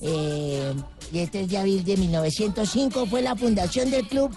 [0.00, 0.72] Eh,
[1.12, 4.30] y el 3 de abril de 1905 fue la fundación del club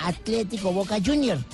[0.00, 1.44] Atlético Boca Junior.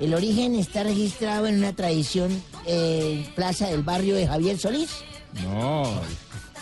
[0.00, 4.90] El origen está registrado en una tradición eh, plaza del barrio de Javier Solís.
[5.44, 5.84] No.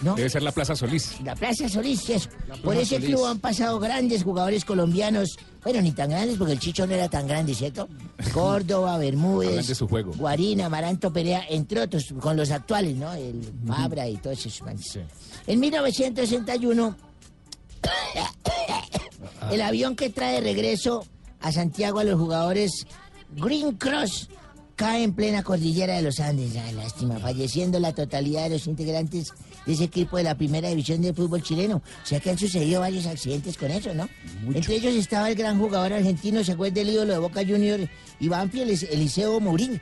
[0.03, 1.21] Debe ser la Plaza Solís.
[1.23, 2.29] La Plaza Solís, eso.
[2.47, 3.09] Plaza Por ese Solís.
[3.11, 5.37] club han pasado grandes jugadores colombianos.
[5.63, 7.89] Bueno, ni tan grandes porque el Chicho no era tan grande, ¿cierto?
[8.35, 10.13] Córdoba, Bermúdez, de su juego.
[10.17, 13.13] Guarina, Amaranto Perea, entre otros, con los actuales, ¿no?
[13.13, 14.99] El Fabra y todos esos manes.
[15.47, 16.97] En 1961,
[19.51, 21.07] el avión que trae de regreso
[21.41, 22.87] a Santiago a los jugadores
[23.37, 24.29] Green Cross
[24.77, 26.57] cae en plena cordillera de los Andes.
[26.57, 29.33] Ay, lástima, falleciendo la totalidad de los integrantes
[29.67, 31.77] de ese equipo de la primera división de fútbol chileno.
[32.03, 34.09] O sea que han sucedido varios accidentes con eso, ¿no?
[34.55, 37.81] Entre ellos estaba el gran jugador argentino, se acuerda del ídolo de Boca Junior
[38.21, 39.81] y Banfield, Elis- Eliseo Mourinho.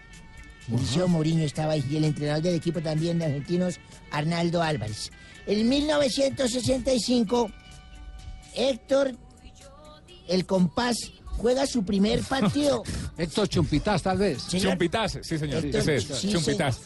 [0.69, 5.11] Eliseo Mourinho estaba ahí y el entrenador del equipo también de argentinos, Arnaldo Álvarez.
[5.47, 7.51] En 1965,
[8.55, 9.15] Héctor
[10.29, 10.97] El Compás
[11.39, 12.83] juega su primer partido.
[13.19, 14.43] Héctor Chumpitaz, tal vez.
[14.43, 14.71] Señor.
[14.73, 15.65] Chumpitaz, sí, señor.
[15.65, 16.79] Héctor, Ese es, sí, Chumpitaz.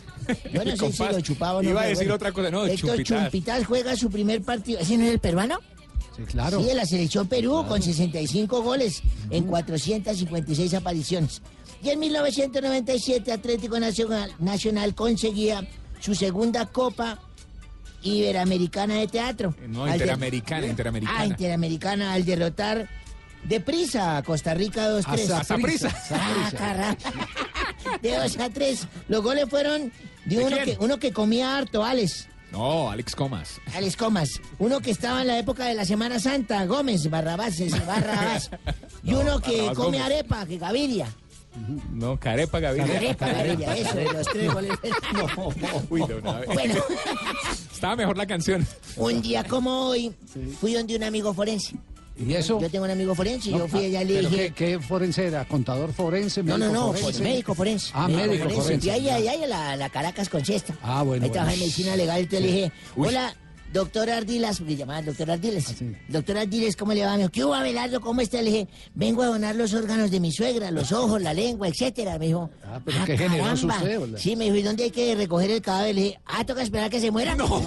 [0.53, 1.71] Yo no sé si lo chupaba o no.
[1.71, 2.15] Iba a decir bueno.
[2.15, 2.51] otra cosa.
[2.51, 3.03] No, Héctor.
[3.03, 4.81] Chumpitaz juega su primer partido.
[4.81, 5.59] ¿Ese no es el peruano?
[6.17, 6.61] Sí, claro.
[6.61, 11.43] Sí, de la selección Perú, con 65 goles en 456 apariciones.
[11.83, 15.67] Y en 1997 Atlético Nacional, Nacional conseguía
[16.01, 17.19] su segunda Copa
[18.03, 19.55] Iberoamericana de Teatro.
[19.69, 21.19] No, Al de- interamericana, interamericana.
[21.21, 22.89] Ah, Interamericana al derrotar
[23.45, 25.31] deprisa a Costa Rica 2-3.
[25.33, 25.95] A Saprissa.
[26.11, 26.99] Ah, caramba.
[28.03, 28.89] De 2 a 3.
[29.09, 29.91] Los goles fueron
[30.25, 32.29] de, ¿De uno, que, uno que comía harto, Alex.
[32.53, 33.61] No, Alex Comas.
[33.75, 34.41] Alex Comas.
[34.61, 37.57] Uno que estaba en la época de la Semana Santa, Gómez, Barrabás,
[37.87, 38.51] Barrabás.
[39.03, 40.01] Y No, uno que Barrabás come Gómez.
[40.03, 41.07] arepa, que Gaviria.
[41.93, 42.87] No, Carepa Gaviria.
[42.95, 44.73] Carepa Gaviria, eso, de los tres goles.
[45.91, 46.49] Uy, de una vez.
[46.53, 46.75] Bueno,
[47.73, 48.67] Estaba mejor la canción.
[48.97, 50.13] un día como hoy,
[50.61, 51.75] fui donde un amigo forense.
[52.17, 52.61] ¿Y eso?
[52.61, 54.53] Yo tengo un amigo forense y No, yo fui ah, allá y le ¿pero dije...
[54.53, 55.45] ¿qué, qué forense era?
[55.47, 56.43] ¿Contador forense?
[56.43, 57.03] No, no, no, forense?
[57.05, 57.91] pues médico forense.
[57.95, 58.87] Ah, médico forense.
[58.87, 60.75] Y ahí, ahí, ahí, la, la Caracas con cesta.
[60.83, 61.73] Ah, bueno, Ahí trabaja en bueno.
[61.73, 63.09] medicina legal, entonces le dije, Uy.
[63.09, 63.35] hola,
[63.73, 65.75] doctor Ardilas, porque llamaba doctor Ardiles.
[66.09, 67.13] Doctor Ardiles, ¿cómo le va?
[67.15, 68.01] Me dijo, ¿qué hubo, Abelardo?
[68.01, 68.41] ¿Cómo está?
[68.41, 72.17] Le dije, vengo a donar los órganos de mi suegra, los ojos, la lengua, etcétera.
[72.21, 73.99] Me dijo, Ah, pero qué generoso caramba.
[74.05, 74.19] usted.
[74.19, 75.95] Sí, me dijo, ¿y dónde hay que recoger el cadáver?
[75.97, 77.35] Le dije, ah, toca esperar que se muera.
[77.35, 77.65] No, Don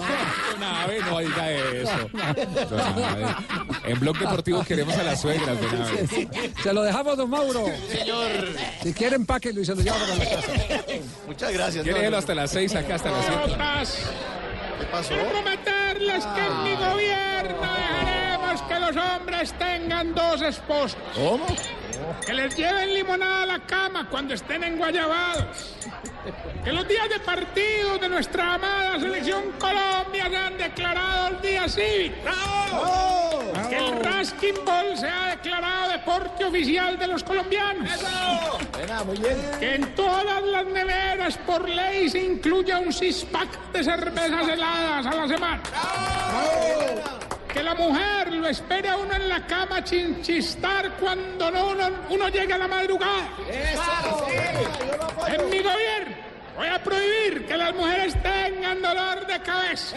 [0.62, 2.10] Abe, no diga eso.
[3.84, 6.28] En Blog Deportivo queremos a las suegras, don Abe.
[6.62, 7.64] Se lo dejamos, don Mauro.
[7.90, 8.30] Señor.
[8.82, 10.52] Si quiere, empáquenlo y se lo lleva para la casa.
[11.26, 11.82] Muchas gracias.
[11.84, 13.56] ¿Quiere no, verlo no, hasta las seis, acá hasta las siete?
[14.78, 15.14] ¿Qué pasó?
[15.14, 21.00] prometerles que en mi gobierno dejaremos que los hombres tengan dos esposas.
[21.14, 21.46] ¿Cómo?
[22.24, 25.74] Que les lleven limonada a la cama cuando estén enguayabados.
[26.64, 32.32] Que los días de partido de nuestra amada selección Colombia sean declarados días cívicos.
[33.68, 37.90] Que el Raskin Ball sea declarado deporte oficial de los colombianos.
[39.06, 39.36] muy bien.
[39.58, 45.14] Que en todas las neveras por ley se incluya un six-pack de cervezas heladas a
[45.14, 45.62] la semana.
[47.52, 51.90] Que la mujer lo espere a uno en la cama sin chistar cuando no uno,
[52.10, 53.28] uno llegue a la madrugada.
[55.26, 56.16] En mi gobierno
[56.56, 59.96] voy a prohibir que las mujeres tengan dolor de cabeza.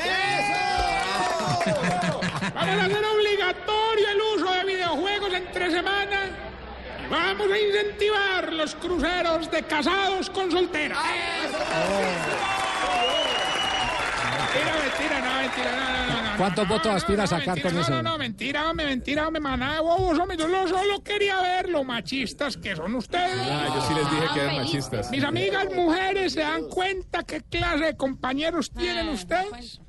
[2.53, 6.19] Vamos a hacer obligatorio el uso de videojuegos entre semana.
[7.03, 10.97] Y vamos a incentivar los cruceros de casados con solteras.
[14.37, 16.00] Mentira, mentira, no, mentira, no, no, no.
[16.41, 17.91] ¿Cuántos votos aspira a sacar mentira, con no, eso?
[17.91, 20.35] No, no, mentira, hombre, mentira, hombre, maná de bobos, hombre.
[20.37, 23.37] Yo lo- solo quería ver lo machistas que son ustedes.
[23.47, 25.11] Ah, yo sí les dije que eran machistas.
[25.11, 29.81] Mis amigas mujeres se dan cuenta qué clase de compañeros tienen ustedes.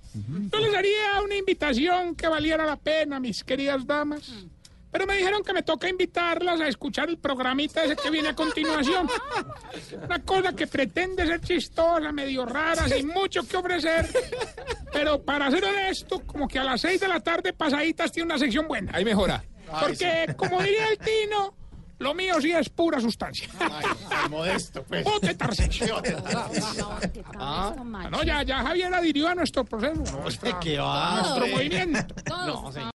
[0.53, 4.31] Yo les haría una invitación que valiera la pena, mis queridas damas.
[4.93, 8.35] Pero me dijeron que me toca invitarlas a escuchar el programita ese que viene a
[8.37, 9.09] continuación.
[10.05, 14.07] Una cosa que pretende ser chistosa, medio rara, sin mucho que ofrecer.
[14.93, 18.39] Pero para ser honesto, como que a las seis de la tarde pasaditas tiene una
[18.39, 18.93] sección buena.
[18.95, 19.43] Ahí mejora.
[19.81, 21.55] Porque, como diría el Tino,
[21.99, 23.49] lo mío sí es pura sustancia.
[24.29, 25.05] modesto, pues.
[25.05, 26.03] Bote Tarcisio.
[27.39, 27.75] Ah,
[28.11, 30.03] No, ya, ya Javier adhirió a nuestro proceso.
[30.21, 31.15] nuestra- ¿qué va?
[31.19, 32.15] a nuestro movimiento.
[32.29, 32.91] No, señor.